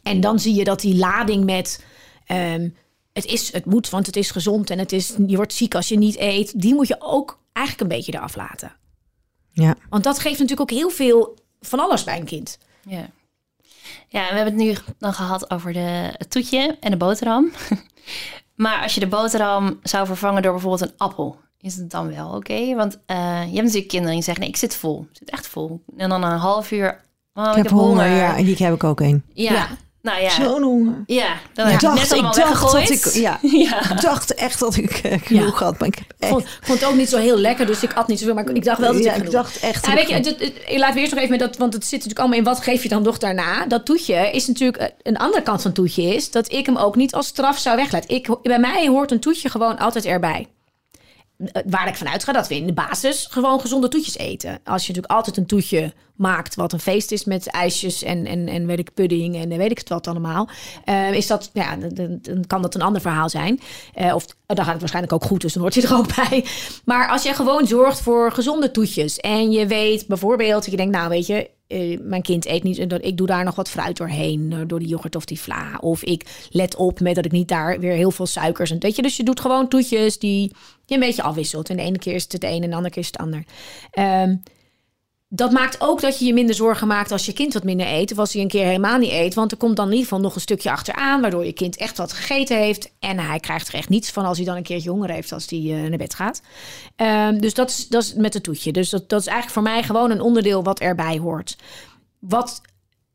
[0.03, 1.85] En dan zie je dat die lading met...
[2.25, 2.69] ehm,
[3.13, 5.87] het, is, het moet, want het is gezond en het is, je wordt ziek als
[5.87, 6.61] je niet eet.
[6.61, 8.75] Die moet je ook eigenlijk een beetje eraf laten.
[9.51, 9.75] Ja.
[9.89, 12.57] Want dat geeft natuurlijk ook heel veel van alles bij een kind.
[12.85, 13.09] Ja.
[14.07, 17.51] Ja, we hebben het nu dan gehad over de, het toetje en de boterham.
[18.55, 22.29] maar als je de boterham zou vervangen door bijvoorbeeld een appel, is het dan wel
[22.29, 22.75] oké?
[22.75, 25.07] Want eh, je hebt natuurlijk kinderen die zeggen, nee, ik zit vol.
[25.11, 25.81] Ik zit echt vol.
[25.97, 27.01] En dan een half uur,
[27.33, 28.37] oh, Ik heb honger, ja.
[28.37, 29.23] En die heb ik ook een.
[29.33, 29.51] Ja.
[29.53, 29.67] Ja.
[30.01, 31.03] Nou ja, Zo'n honger.
[31.05, 33.05] ja dan Ik heb net allemaal ik dacht dat ik...
[33.13, 33.39] Ja,
[33.69, 33.91] ja.
[33.91, 35.79] ik dacht echt dat ik eh, genoeg had.
[35.79, 36.31] Maar ik heb echt...
[36.31, 38.33] vond, ik vond het ook niet zo heel lekker, dus ik at niet zoveel.
[38.33, 39.85] Maar ik dacht wel dat ja, ik ik genoeg dacht echt...
[39.85, 41.91] Ja, weet je, ik- het, laten we eerst nog even met dat, want het zit
[41.91, 43.65] natuurlijk allemaal in wat geef je dan toch daarna.
[43.65, 46.77] Dat toetje is natuurlijk eh, een andere kant van het toetje is dat ik hem
[46.77, 48.09] ook niet als straf zou weglaten.
[48.15, 50.47] Ik, bij mij hoort een toetje gewoon altijd erbij.
[51.39, 54.49] Eh, Waar ik vanuit ga dat we in de basis gewoon gezonde toetjes eten.
[54.51, 58.47] Als je natuurlijk altijd een toetje maakt wat een feest is met ijsjes en, en,
[58.47, 60.49] en weet ik, pudding en weet ik het wat allemaal.
[60.85, 63.59] eh, is dat, ja, dan- kan dat een ander verhaal zijn.
[63.93, 66.45] Eh, of dan gaat het waarschijnlijk ook goed, dus dan hoort hij er ook bij.
[66.85, 71.09] Maar als je gewoon zorgt voor gezonde toetjes en je weet bijvoorbeeld, je denkt, nou
[71.09, 73.97] weet je, eh, mijn kind eet niet, en dat ik doe daar nog wat fruit
[73.97, 75.77] doorheen, eh, door die yoghurt of die vla.
[75.81, 78.95] Of ik let op met dat ik niet daar weer heel veel suikers en weet
[78.95, 80.51] je, dus je doet gewoon toetjes die
[80.85, 81.69] je een beetje afwisselt.
[81.69, 83.25] En de ene keer is het het een en de andere keer is het het
[83.25, 83.43] ander.
[83.91, 84.35] Ehm,
[85.31, 88.11] dat maakt ook dat je je minder zorgen maakt als je kind wat minder eet.
[88.11, 89.33] Of als hij een keer helemaal niet eet.
[89.33, 91.21] Want er komt dan in ieder geval nog een stukje achteraan.
[91.21, 92.91] Waardoor je kind echt wat gegeten heeft.
[92.99, 95.31] En hij krijgt er echt niets van als hij dan een keertje honger heeft.
[95.31, 96.41] Als hij eh, naar bed gaat.
[96.95, 98.71] Ehm, dus dat is, dat is met het toetje.
[98.71, 101.57] Dus dat, dat is eigenlijk voor mij gewoon een onderdeel wat erbij hoort.
[102.19, 102.61] Wat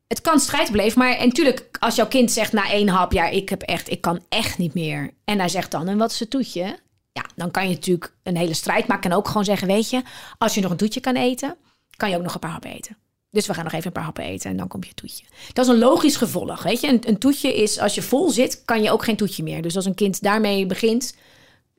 [0.07, 3.49] het kan strijdbeleef, maar en natuurlijk als jouw kind zegt na één hap, ja, ik
[3.49, 5.13] heb echt, ik kan echt niet meer.
[5.25, 6.79] En hij zegt dan, en wat is het toetje?
[7.11, 10.01] Ja, dan kan je natuurlijk een hele strijd maken en ook gewoon zeggen, weet je,
[10.37, 11.57] als je nog een toetje kan eten,
[11.95, 12.97] kan je ook nog een paar happen eten.
[13.31, 15.25] Dus we gaan nog even een paar happen eten en dan komt je toetje.
[15.53, 16.87] Dat is een logisch gevolg, weet je.
[16.87, 19.61] Een, een toetje is, als je vol zit, kan je ook geen toetje meer.
[19.61, 21.15] Dus als een kind daarmee begint,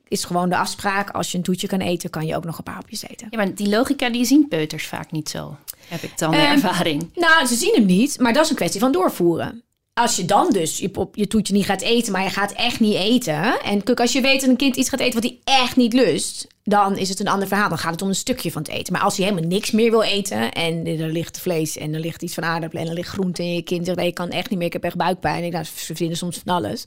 [0.07, 2.63] is gewoon de afspraak, als je een toetje kan eten, kan je ook nog een
[2.63, 3.27] paar hapjes eten.
[3.29, 5.57] Ja, maar die logica die zien peuters vaak niet zo.
[5.87, 7.09] Heb ik dan de Ehm, ervaring.
[7.15, 9.63] Nou, ze zien hem niet, maar dat is een kwestie van doorvoeren.
[9.97, 12.95] Als je dan dus je, je toetje niet gaat eten, maar je gaat echt niet
[12.95, 13.61] eten.
[13.61, 15.93] En kijk, als je weet dat een kind iets gaat eten wat hij echt niet
[15.93, 17.69] lust, dan is het een ander verhaal.
[17.69, 18.93] Dan gaat het om een stukje van het eten.
[18.93, 22.21] Maar als hij helemaal niks meer wil eten en er ligt vlees en er ligt
[22.21, 24.49] iets van aardappelen en er ligt groente en je kind zegt, nee, ik kan echt
[24.49, 25.43] niet meer, ik heb echt buikpijn.
[25.43, 26.85] Ik, nou, ze soms van alles.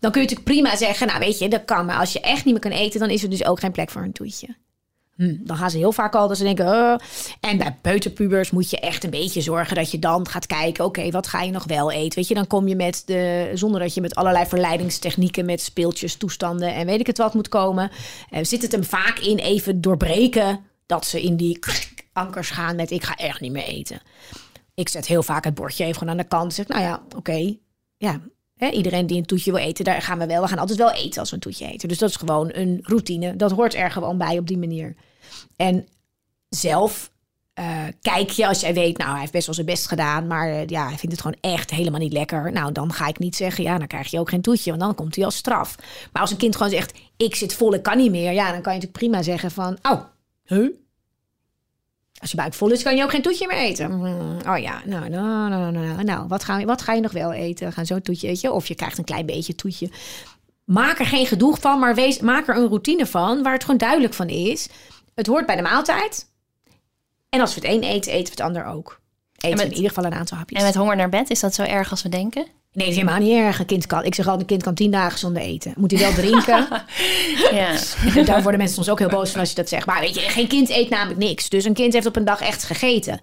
[0.00, 1.86] Dan kun je natuurlijk prima zeggen, nou weet je, dat kan.
[1.86, 3.90] Maar als je echt niet meer kan eten, dan is er dus ook geen plek
[3.90, 4.56] voor een toetje.
[5.20, 6.66] Hm, dan gaan ze heel vaak al dat ze denken.
[6.66, 6.94] "Oh."
[7.40, 10.84] En bij peuterpubers moet je echt een beetje zorgen dat je dan gaat kijken.
[10.84, 12.18] Oké, wat ga je nog wel eten?
[12.18, 13.50] Weet je, dan kom je met de.
[13.54, 17.48] zonder dat je met allerlei verleidingstechnieken, met speeltjes, toestanden en weet ik het wat moet
[17.48, 17.90] komen.
[18.30, 21.58] Eh, zit het hem vaak in even doorbreken dat ze in die
[22.12, 24.00] ankers gaan met: ik ga echt niet meer eten.
[24.74, 26.54] Ik zet heel vaak het bordje even gewoon aan de kant.
[26.54, 27.56] Zeg, nou ja, oké.
[27.96, 28.20] Ja,
[28.72, 30.42] iedereen die een toetje wil eten, daar gaan we wel.
[30.42, 31.88] We gaan altijd wel eten als we een toetje eten.
[31.88, 33.36] Dus dat is gewoon een routine.
[33.36, 34.96] Dat hoort er gewoon bij op die manier.
[35.56, 35.88] En
[36.48, 37.10] zelf
[37.60, 40.48] eh, kijk je als jij weet, nou, hij heeft best wel zijn best gedaan, maar
[40.48, 42.52] eh, ja, hij vindt het gewoon echt helemaal niet lekker.
[42.52, 44.94] Nou, dan ga ik niet zeggen, ja, dan krijg je ook geen toetje, want dan
[44.94, 45.76] komt hij als straf.
[46.12, 48.62] Maar als een kind gewoon zegt, ik zit vol, ik kan niet meer, ja, dan
[48.62, 50.00] kan je natuurlijk prima zeggen van, oh,
[50.44, 50.70] huh?
[52.20, 53.96] Als je buik vol is, kan je ook geen toetje meer eten.
[53.96, 56.28] Mm, Oh ja, nou, nou, nou, nou, nou.
[56.28, 57.72] Wat, ga, wat ga je nog wel eten?
[57.72, 58.52] Gaan zo'n toetje eten.
[58.54, 59.90] Of je krijgt een klein beetje toetje.
[60.64, 63.42] Maak er geen gedoe van, maar maak er een routine van...
[63.42, 64.68] waar het gewoon duidelijk van is.
[65.14, 66.28] Het hoort bij de maaltijd.
[67.28, 69.00] En als we het een eten, eten we het ander ook.
[69.38, 70.58] Eten we in ieder geval een aantal hapjes.
[70.58, 72.46] En met honger naar bed, is dat zo erg als we denken?
[72.72, 73.58] Nee, dat is helemaal niet erg.
[73.58, 75.74] Een kind kan, ik zeg altijd, een kind kan tien dagen zonder eten.
[75.76, 76.68] Moet hij wel drinken.
[77.50, 77.78] Ja.
[78.24, 79.86] Daar worden mensen soms ook heel boos van als je dat zegt.
[79.86, 81.48] Maar weet je, geen kind eet namelijk niks.
[81.48, 83.20] Dus een kind heeft op een dag echt gegeten.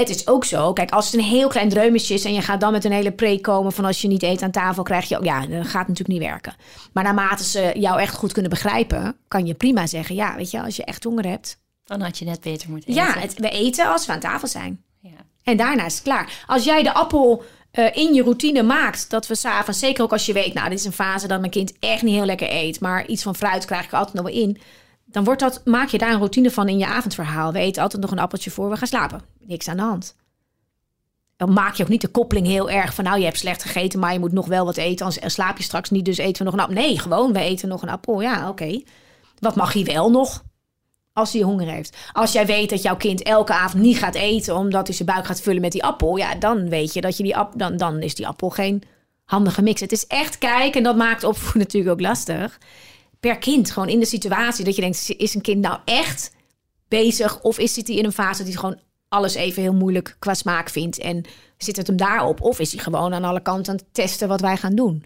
[0.00, 0.72] Het is ook zo.
[0.72, 3.12] Kijk, als het een heel klein dreumesje is en je gaat dan met een hele
[3.12, 5.24] preek komen van als je niet eet aan tafel, krijg je ook.
[5.24, 6.54] Ja, dan gaat natuurlijk niet werken.
[6.92, 10.62] Maar naarmate ze jou echt goed kunnen begrijpen, kan je prima zeggen: ja, weet je,
[10.62, 11.60] als je echt honger hebt.
[11.84, 13.02] Dan had je net beter moeten eten.
[13.02, 14.82] Ja, het, we eten als we aan tafel zijn.
[15.00, 15.10] Ja.
[15.42, 16.44] En daarna is het klaar.
[16.46, 20.26] Als jij de appel eh, in je routine maakt, dat we s'avonds, zeker ook als
[20.26, 22.80] je weet, nou, dit is een fase dat mijn kind echt niet heel lekker eet,
[22.80, 24.58] maar iets van fruit krijg ik er altijd nog wel in.
[25.08, 27.52] Dan wordt dat, maak je daar een routine van in je avondverhaal.
[27.52, 29.22] We eten altijd nog een appeltje voor we gaan slapen.
[29.40, 30.16] Niks aan de hand.
[31.36, 33.98] Dan maak je ook niet de koppeling heel erg van, nou, je hebt slecht gegeten,
[33.98, 35.06] maar je moet nog wel wat eten.
[35.06, 36.82] Anders slaap je straks niet, dus eten we nog een appel.
[36.82, 38.20] Nee, gewoon, we eten nog een appel.
[38.20, 38.82] Ja, oké.
[39.38, 40.44] Wat mag hij wel nog?
[41.12, 41.96] Als hij honger heeft.
[42.12, 45.26] Als jij weet dat jouw kind elke avond niet gaat eten omdat hij zijn buik
[45.26, 48.02] gaat vullen met die appel, ja, dan weet je dat je die appel, dan, dan
[48.02, 48.82] is die appel geen
[49.24, 49.80] handige mix.
[49.80, 52.58] Het is echt kijken en dat maakt opvoeden natuurlijk ook lastig.
[53.20, 56.30] Per kind, gewoon in de situatie dat je denkt, is een kind nou echt
[56.88, 60.34] bezig of is zit hij in een fase hij gewoon alles even heel moeilijk qua
[60.34, 61.24] smaak vindt en
[61.58, 64.40] zit het hem daarop of is hij gewoon aan alle kanten aan het testen wat
[64.40, 65.04] wij gaan doen?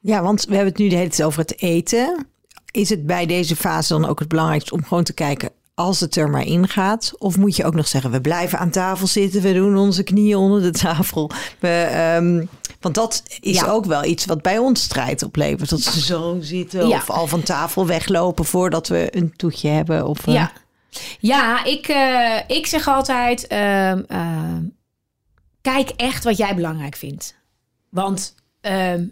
[0.00, 2.26] Ja, want we hebben het nu de hele tijd over het eten.
[2.70, 6.16] Is het bij deze fase dan ook het belangrijkste om gewoon te kijken als het
[6.16, 7.12] er maar in gaat?
[7.18, 10.36] Of moet je ook nog zeggen, we blijven aan tafel zitten, we doen onze knieën
[10.36, 11.30] onder de tafel.
[11.58, 12.44] We, ehm,
[12.80, 13.66] want dat is Ja.
[13.66, 15.70] ook wel iets wat bij ons strijd oplevert.
[15.70, 16.96] Dat ze zo zitten Ja.
[16.96, 20.06] of al van tafel weglopen voordat we een toetje hebben.
[20.06, 20.52] Of, eh, Ja,
[21.20, 24.62] ja ik, eh, ik zeg altijd: ehm, ehm,
[25.60, 27.36] kijk echt wat jij belangrijk vindt.
[27.90, 29.04] Want ehm,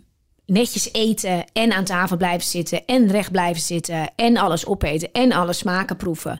[0.47, 5.33] netjes eten en aan tafel blijven zitten en recht blijven zitten en alles opeten en
[5.33, 6.39] alle smaken proeven.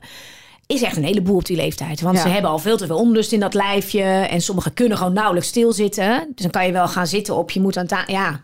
[0.67, 2.01] Is echt een heleboel op die leeftijd.
[2.01, 2.21] Want Ja.
[2.21, 4.01] ze hebben al veel te veel onlust in dat lijfje.
[4.03, 6.27] En sommigen kunnen gewoon nauwelijks stilzitten.
[6.35, 8.13] Dus dan kan je wel gaan zitten op je moet aan tafel.
[8.13, 8.41] Ja,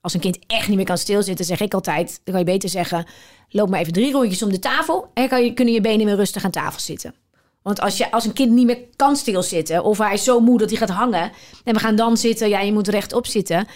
[0.00, 2.68] als een kind echt niet meer kan stilzitten, zeg ik altijd, dan kan je beter
[2.68, 3.06] zeggen:
[3.48, 6.16] loop maar even drie rondjes om de tafel en kan je, kunnen je benen weer
[6.16, 7.14] rustig aan tafel zitten.
[7.62, 10.58] Want als, je, als een kind niet meer kan stilzitten of hij is zo moe
[10.58, 11.32] dat hij gaat hangen
[11.64, 13.66] en we gaan dan zitten, ja, je moet rechtop zitten.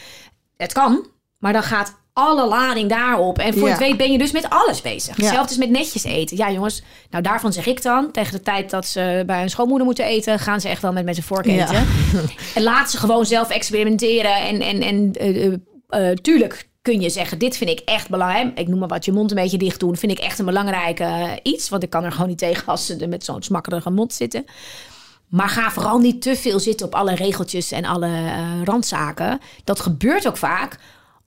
[0.57, 1.07] Het kan,
[1.39, 3.39] maar dan gaat alle lading daarop.
[3.39, 3.69] En voor Ja.
[3.69, 5.17] het weet ben je dus met alles bezig.
[5.17, 5.23] Ja.
[5.25, 6.37] Hetzelfde is met netjes eten.
[6.37, 9.87] Ja, jongens, nou daarvan zeg ik dan, tegen de tijd dat ze bij hun schoonmoeder
[9.87, 11.53] moeten eten, gaan ze echt wel met, met een vork Ja.
[11.53, 11.87] eten.
[12.55, 14.35] En laat ze gewoon zelf experimenteren.
[14.37, 15.53] En, en, en eh, eh,
[15.89, 18.59] eh, tuurlijk kun je zeggen, dit vind ik echt belangrijk.
[18.59, 19.97] Ik noem maar wat, je mond een beetje dicht doen.
[19.97, 21.69] Vind ik echt een belangrijk eh, iets.
[21.69, 24.45] Want ik kan er gewoon niet tegen als ze er met zo'n smakkerige mond zitten.
[25.29, 28.11] Maar ga vooral niet te veel zitten op alle regeltjes en alle
[28.65, 29.39] randzaken.
[29.65, 30.79] Dat gebeurt ook vaak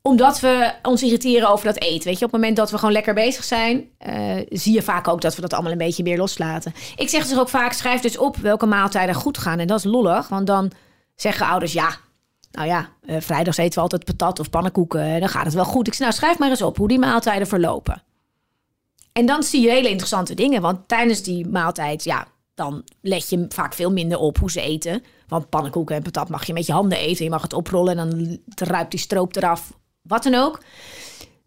[0.06, 2.08] omdat we ons irriteren over dat eten.
[2.08, 5.08] Weet je, op het moment dat we gewoon lekker bezig zijn, eh, zie je vaak
[5.08, 6.74] ook dat we dat allemaal een beetje meer loslaten.
[6.96, 9.60] Ik zeg dus ook vaak: schrijf dus op welke maaltijden goed gaan.
[9.60, 10.72] En dat is lollig, want dan
[11.16, 11.98] zeggen ouders: ja,
[12.52, 15.02] nou ja, eh, vrijdags eten we altijd patat of pannenkoeken.
[15.02, 15.88] En dan gaat het wel goed.
[15.88, 18.04] Ik zeg: nou, schrijf maar eens op hoe die maaltijden verlopen.
[19.12, 20.62] En dan zie je hele interessante dingen.
[20.62, 25.04] Want tijdens die maaltijd, ja, dan let je vaak veel minder op hoe ze eten.
[25.28, 27.24] Want pannenkoeken en patat mag je met je handen eten.
[27.24, 29.72] Je mag het oprollen en dan ruikt die stroop eraf.
[30.04, 30.60] Wat dan ook.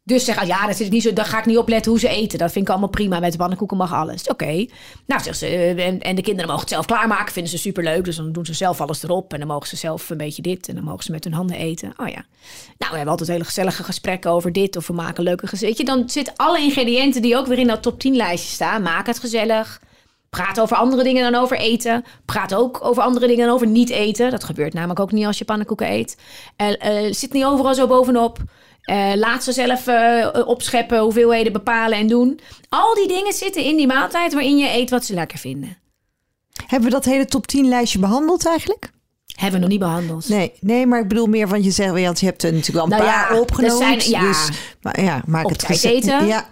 [0.07, 2.00] Dus zeg, ah, ja, dat ik niet zo, daar ga ik niet op letten hoe
[2.00, 2.38] ze eten.
[2.38, 3.20] Dat vind ik allemaal prima.
[3.20, 4.28] Met de pannenkoeken mag alles.
[4.28, 4.66] Oké.
[5.07, 7.32] Nou, zegt ze, eh, en, de kinderen mogen het zelf klaarmaken.
[7.32, 8.04] Vinden ze superleuk.
[8.04, 9.32] Dus dan doen ze zelf alles erop.
[9.32, 10.68] En dan mogen ze zelf een beetje dit.
[10.68, 11.92] En dan mogen ze met hun handen eten.
[11.96, 12.24] Oh ja.
[12.78, 14.76] Nou, we hebben altijd hele gezellige gesprekken over dit.
[14.76, 15.84] Of we maken leuke gezichten.
[15.84, 18.82] Dan zitten alle ingrediënten die ook weer in dat top 10 lijstje staan.
[18.82, 19.80] Maak het gezellig.
[20.37, 22.05] Praat over andere dingen dan over eten.
[22.24, 24.30] Praat ook over andere dingen dan over niet eten.
[24.30, 26.16] Dat gebeurt namelijk ook niet als je pannenkoeken eet.
[26.57, 28.39] Eh, eh, zit niet overal zo bovenop.
[28.82, 32.41] Eh, laat ze zelf eh, opscheppen, hoeveelheden bepalen en doen.
[32.68, 35.76] Al die dingen zitten in die maaltijd waarin je eet wat ze lekker vinden.
[36.66, 38.91] Hebben we dat hele top 10 lijstje behandeld eigenlijk?
[39.34, 40.28] Hebben we nog niet behandeld.
[40.28, 42.99] Nee, nee, maar ik bedoel meer, want je zegt, want je hebt er natuurlijk wel
[42.99, 43.76] een Nou paar ja, opgenomen.
[44.01, 44.20] zijn- ja.
[44.20, 44.49] Dus,
[44.82, 46.26] maar ja, maak het tijd eten.
[46.26, 46.47] Ja,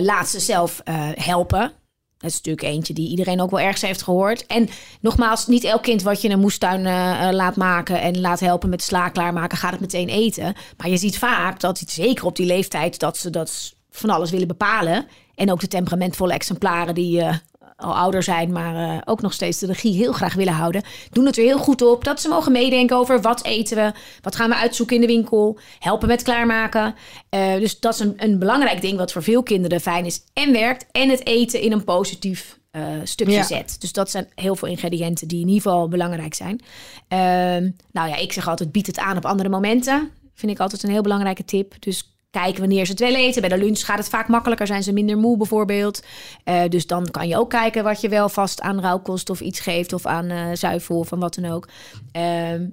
[0.00, 0.80] laat ze zelf
[1.14, 1.72] helpen.
[2.18, 4.46] Dat is natuurlijk eentje die iedereen ook wel ergens heeft gehoord.
[4.46, 4.68] En
[5.00, 8.68] nogmaals, niet elk kind wat je een moestuin eh, eh, laat maken en laat helpen
[8.68, 10.54] met sla klaarmaken, gaat het meteen eten.
[10.76, 14.46] Maar je ziet vaak dat, zeker op die leeftijd, dat ze dat van alles willen
[14.46, 15.06] bepalen.
[15.34, 17.34] En ook de temperamentvolle exemplaren die eh,
[17.78, 21.26] al ouder zijn, maar eh, ook nog steeds de regie heel graag willen houden, doen
[21.26, 24.48] het er heel goed op dat ze mogen meedenken over wat eten we, wat gaan
[24.48, 26.94] we uitzoeken in de winkel, helpen met klaarmaken.
[27.28, 30.52] Eh, dus dat is een, een belangrijk ding wat voor veel kinderen fijn is en
[30.52, 30.86] werkt.
[30.92, 33.42] En het eten in een positief eh, stukje Ja.
[33.42, 33.76] zet.
[33.80, 36.60] Dus dat zijn heel veel ingrediënten die in ieder geval belangrijk zijn.
[37.08, 40.10] Ehm, nou ja, ik zeg altijd, bied het aan op andere momenten.
[40.34, 41.74] Vind ik altijd een heel belangrijke tip.
[41.78, 43.40] Dus kijken wanneer ze het willen eten.
[43.40, 46.02] Bij de lunch gaat het vaak makkelijker, zijn ze minder moe bijvoorbeeld.
[46.44, 49.60] Eh, dus dan kan je ook kijken wat je wel vast aan rauwkost of iets
[49.60, 49.92] geeft...
[49.92, 51.68] of aan eh zuivel of aan wat dan ook.
[52.12, 52.66] Ehm,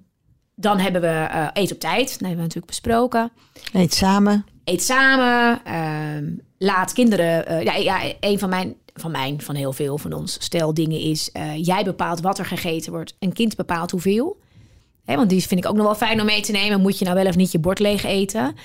[0.56, 2.08] dan hebben we eh eet op tijd.
[2.08, 3.32] Dat hebben we natuurlijk besproken
[3.74, 4.46] Eet samen.
[4.64, 5.62] eet samen.
[5.64, 7.64] ehm, laat kinderen.
[7.64, 11.30] ja, ja, een van mijn, van mijn, van heel veel van ons stel dingen is:
[11.56, 13.16] jij bepaalt wat er gegeten wordt.
[13.20, 14.38] Een kind bepaalt hoeveel.
[15.06, 16.82] Hè, want die vind ik ook nog wel fijn om mee te nemen.
[16.82, 18.56] Moet je nou wel of niet je bord leeg eten?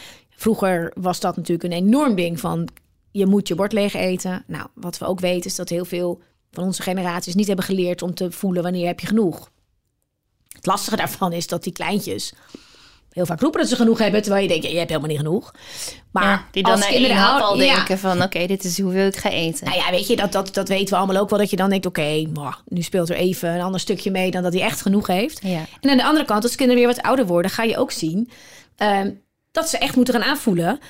[0.41, 2.69] Vroeger was dat natuurlijk een enorm ding van
[3.11, 4.45] je moet je bord leeg eten.
[4.47, 6.21] Nou, wat we ook weten is dat heel veel
[6.51, 9.51] van onze generaties niet hebben geleerd om te voelen wanneer heb je genoeg.
[10.49, 12.33] Het lastige daarvan is dat die kleintjes
[13.11, 15.19] heel vaak roepen dat ze genoeg hebben, terwijl je denkt, ja, je hebt helemaal niet
[15.21, 15.55] genoeg.
[16.13, 17.75] Maar Ja, die dan als kinderen houden- al ja.
[17.75, 18.23] denken van...
[18.23, 19.65] oké, dit is hoeveel ik ga eten.
[19.67, 21.39] Nou ja, weet je, dat, dat, dat weten we allemaal ook wel.
[21.39, 22.27] Dat je dan denkt, oké,
[22.69, 25.41] nu speelt er even een ander stukje mee dan dat hij echt genoeg heeft.
[25.81, 28.31] En aan de andere kant, als kinderen weer wat ouder worden, ga je ook zien
[28.77, 29.11] ehm,
[29.53, 30.81] dat ze echt moeten gaan aanvoelen.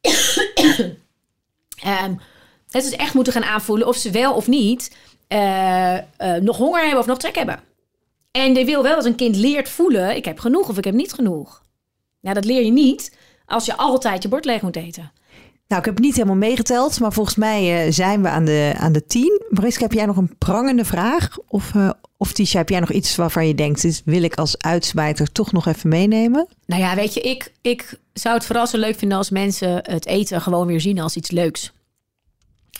[1.78, 2.14] Ehm,
[2.70, 4.96] dat ze echt moeten gaan aanvoelen of ze wel of niet
[5.28, 6.02] eh, eh,
[6.42, 7.60] nog honger hebben of nog trek hebben.
[8.30, 10.94] En je wil wel dat een kind leert voelen, ik heb genoeg of ik heb
[10.94, 11.64] niet genoeg.
[12.20, 13.16] Nou, dat leer je niet
[13.46, 15.12] als je altijd je bord leeg moet eten.
[15.68, 18.92] Nou, ik heb niet helemaal meegeteld, maar volgens mij eh, zijn we aan de, aan
[18.92, 19.42] de tien.
[19.48, 21.38] Mariska, heb jij nog een prangende vraag?
[21.48, 25.32] Of, eh of Tisha, heb jij nog iets waarvan je denkt, wil ik als uitsmijter
[25.32, 26.48] toch nog even meenemen?
[26.66, 30.06] Nou ja, weet je, ik, ik zou het vooral zo leuk vinden als mensen het
[30.06, 31.72] eten gewoon weer zien als iets leuks.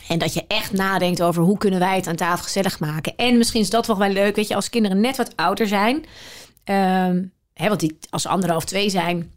[0.09, 3.17] En dat je echt nadenkt over hoe kunnen wij het aan tafel gezellig maken.
[3.17, 6.05] En misschien is dat wel wel leuk, weet je, als kinderen net wat ouder zijn.
[6.65, 7.25] Ehm,
[7.55, 9.33] hè, want die, als ze anderhalf, twee zijn,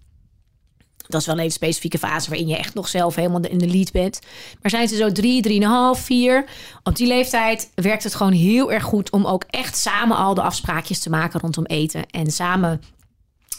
[1.12, 3.68] dat is wel een hele specifieke fase waarin je echt nog zelf helemaal in de
[3.68, 4.20] lead bent.
[4.62, 6.46] Maar zijn ze zo drie, drieënhalf, vier,
[6.84, 10.42] op die leeftijd werkt het gewoon heel erg goed om ook echt samen al de
[10.42, 12.06] afspraakjes te maken rondom eten.
[12.06, 12.82] En samen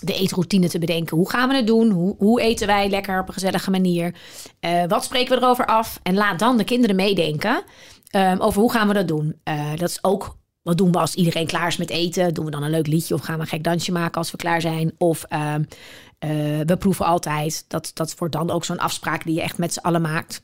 [0.00, 1.16] de eetroutine te bedenken.
[1.16, 1.90] Hoe gaan we het doen?
[1.90, 4.14] Hoe, hoe eten wij lekker op een gezellige manier?
[4.60, 6.00] Eh, wat spreken we erover af?
[6.02, 7.62] En laat dan de kinderen meedenken
[8.10, 9.34] ehm, over hoe gaan we dat doen.
[9.42, 12.34] Eh, dat is ook wat doen we als iedereen klaar is met eten?
[12.34, 14.36] Doen we dan een leuk liedje of gaan we een gek dansje maken als we
[14.36, 14.92] klaar zijn?
[14.98, 15.62] Of ehm,
[16.22, 16.30] eh,
[16.66, 17.64] we proeven altijd.
[17.68, 20.42] Dat, dat wordt dan ook zo'n afspraak die je echt met z'n allen maakt.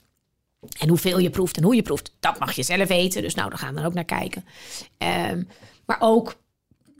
[0.78, 3.22] En hoeveel je proeft en hoe je proeft, dat mag je zelf weten.
[3.22, 4.44] Dus nou, daar gaan we dan ook naar kijken.
[4.98, 5.42] Ehm,
[5.86, 6.36] maar ook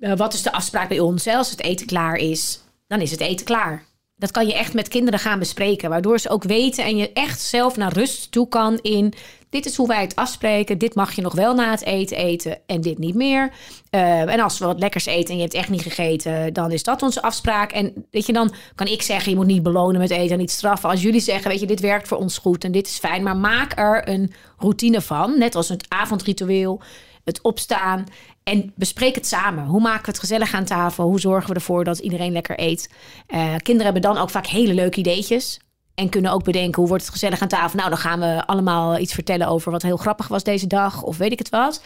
[0.01, 1.27] eh, wat is de afspraak bij ons?
[1.27, 3.85] Als het eten klaar is, dan is het eten klaar.
[4.17, 7.41] Dat kan je echt met kinderen gaan bespreken, waardoor ze ook weten en je echt
[7.41, 9.15] zelf naar rust toe kan in.
[9.51, 10.79] Dit is hoe wij het afspreken.
[10.79, 13.53] Dit mag je nog wel na het eten eten en dit niet meer.
[13.91, 16.83] Eh, en als we wat lekkers eten en je hebt echt niet gegeten, dan is
[16.83, 17.73] dat onze afspraak.
[17.73, 20.51] En weet je, dan kan ik zeggen: je moet niet belonen met eten en niet
[20.51, 20.91] straffen.
[20.91, 23.37] Als jullie zeggen: weet je, dit werkt voor ons goed en dit is fijn, maar
[23.37, 26.81] maak er een routine van, net als het avondritueel,
[27.25, 28.05] het opstaan.
[28.43, 29.67] En bespreek het samen.
[29.67, 31.05] Hoe maken we het gezellig aan tafel?
[31.05, 32.91] Hoe zorgen we ervoor dat iedereen lekker eet?
[33.27, 35.61] Eh, kinderen hebben dan ook vaak hele leuke ideetjes.
[35.99, 37.79] En kunnen ook bedenken hoe wordt het gezellig aan tafel.
[37.79, 41.03] Nou, dan gaan we allemaal iets vertellen over wat heel grappig was deze dag.
[41.03, 41.83] Of weet ik het wat.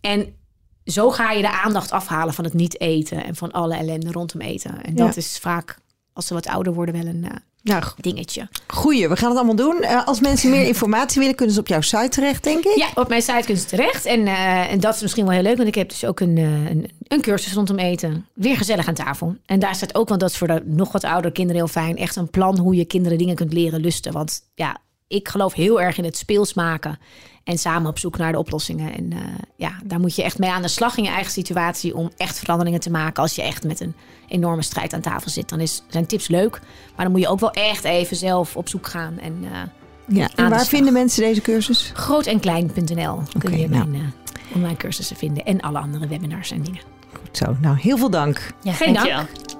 [0.00, 0.34] En
[0.84, 3.24] zo ga je de aandacht afhalen van het niet eten.
[3.24, 4.82] En van alle ellende rondom eten.
[4.82, 5.20] En dat Ja.
[5.20, 5.78] is vaak,
[6.12, 8.48] als ze wat ouder worden, wel een eh, Nou, dingetje.
[8.66, 9.08] goeie.
[9.08, 9.82] We gaan het allemaal doen.
[9.82, 12.76] Eh, als mensen meer informatie willen, kunnen ze op jouw site terecht, denk ik.
[12.76, 14.04] Ja, op mijn site kunnen ze terecht.
[14.04, 16.38] En, eh, en dat is misschien wel heel leuk, want ik heb dus ook een,
[16.38, 18.26] eh, een, een cursus rondom eten.
[18.34, 19.36] Weer gezellig aan tafel.
[19.46, 21.96] En daar staat ook, want dat is voor de nog wat oudere kinderen heel fijn,
[21.96, 24.12] echt een plan hoe je kinderen dingen kunt leren lusten.
[24.12, 24.76] Want ja,
[25.10, 26.98] ik geloof heel erg in het speels maken
[27.44, 28.94] en samen op zoek naar de oplossingen.
[28.94, 29.18] En eh,
[29.56, 32.38] ja, daar moet je echt mee aan de slag in je eigen situatie om echt
[32.38, 33.22] veranderingen te maken.
[33.22, 33.94] Als je echt met een
[34.28, 36.60] enorme strijd aan tafel zit, dan is, zijn tips leuk.
[36.96, 39.38] Maar dan moet je ook wel echt even zelf op zoek gaan en...
[39.52, 40.28] eh, Ja.
[40.34, 41.90] En waar vinden mensen deze cursus?
[41.94, 43.88] grootenklein.nl kun je nou.
[43.88, 46.80] mijn eh, online cursussen vinden en alle andere webinars en dingen.
[47.20, 47.56] Goed zo.
[47.60, 48.52] Nou, heel veel dank.
[48.62, 49.59] Ja, Geen dank.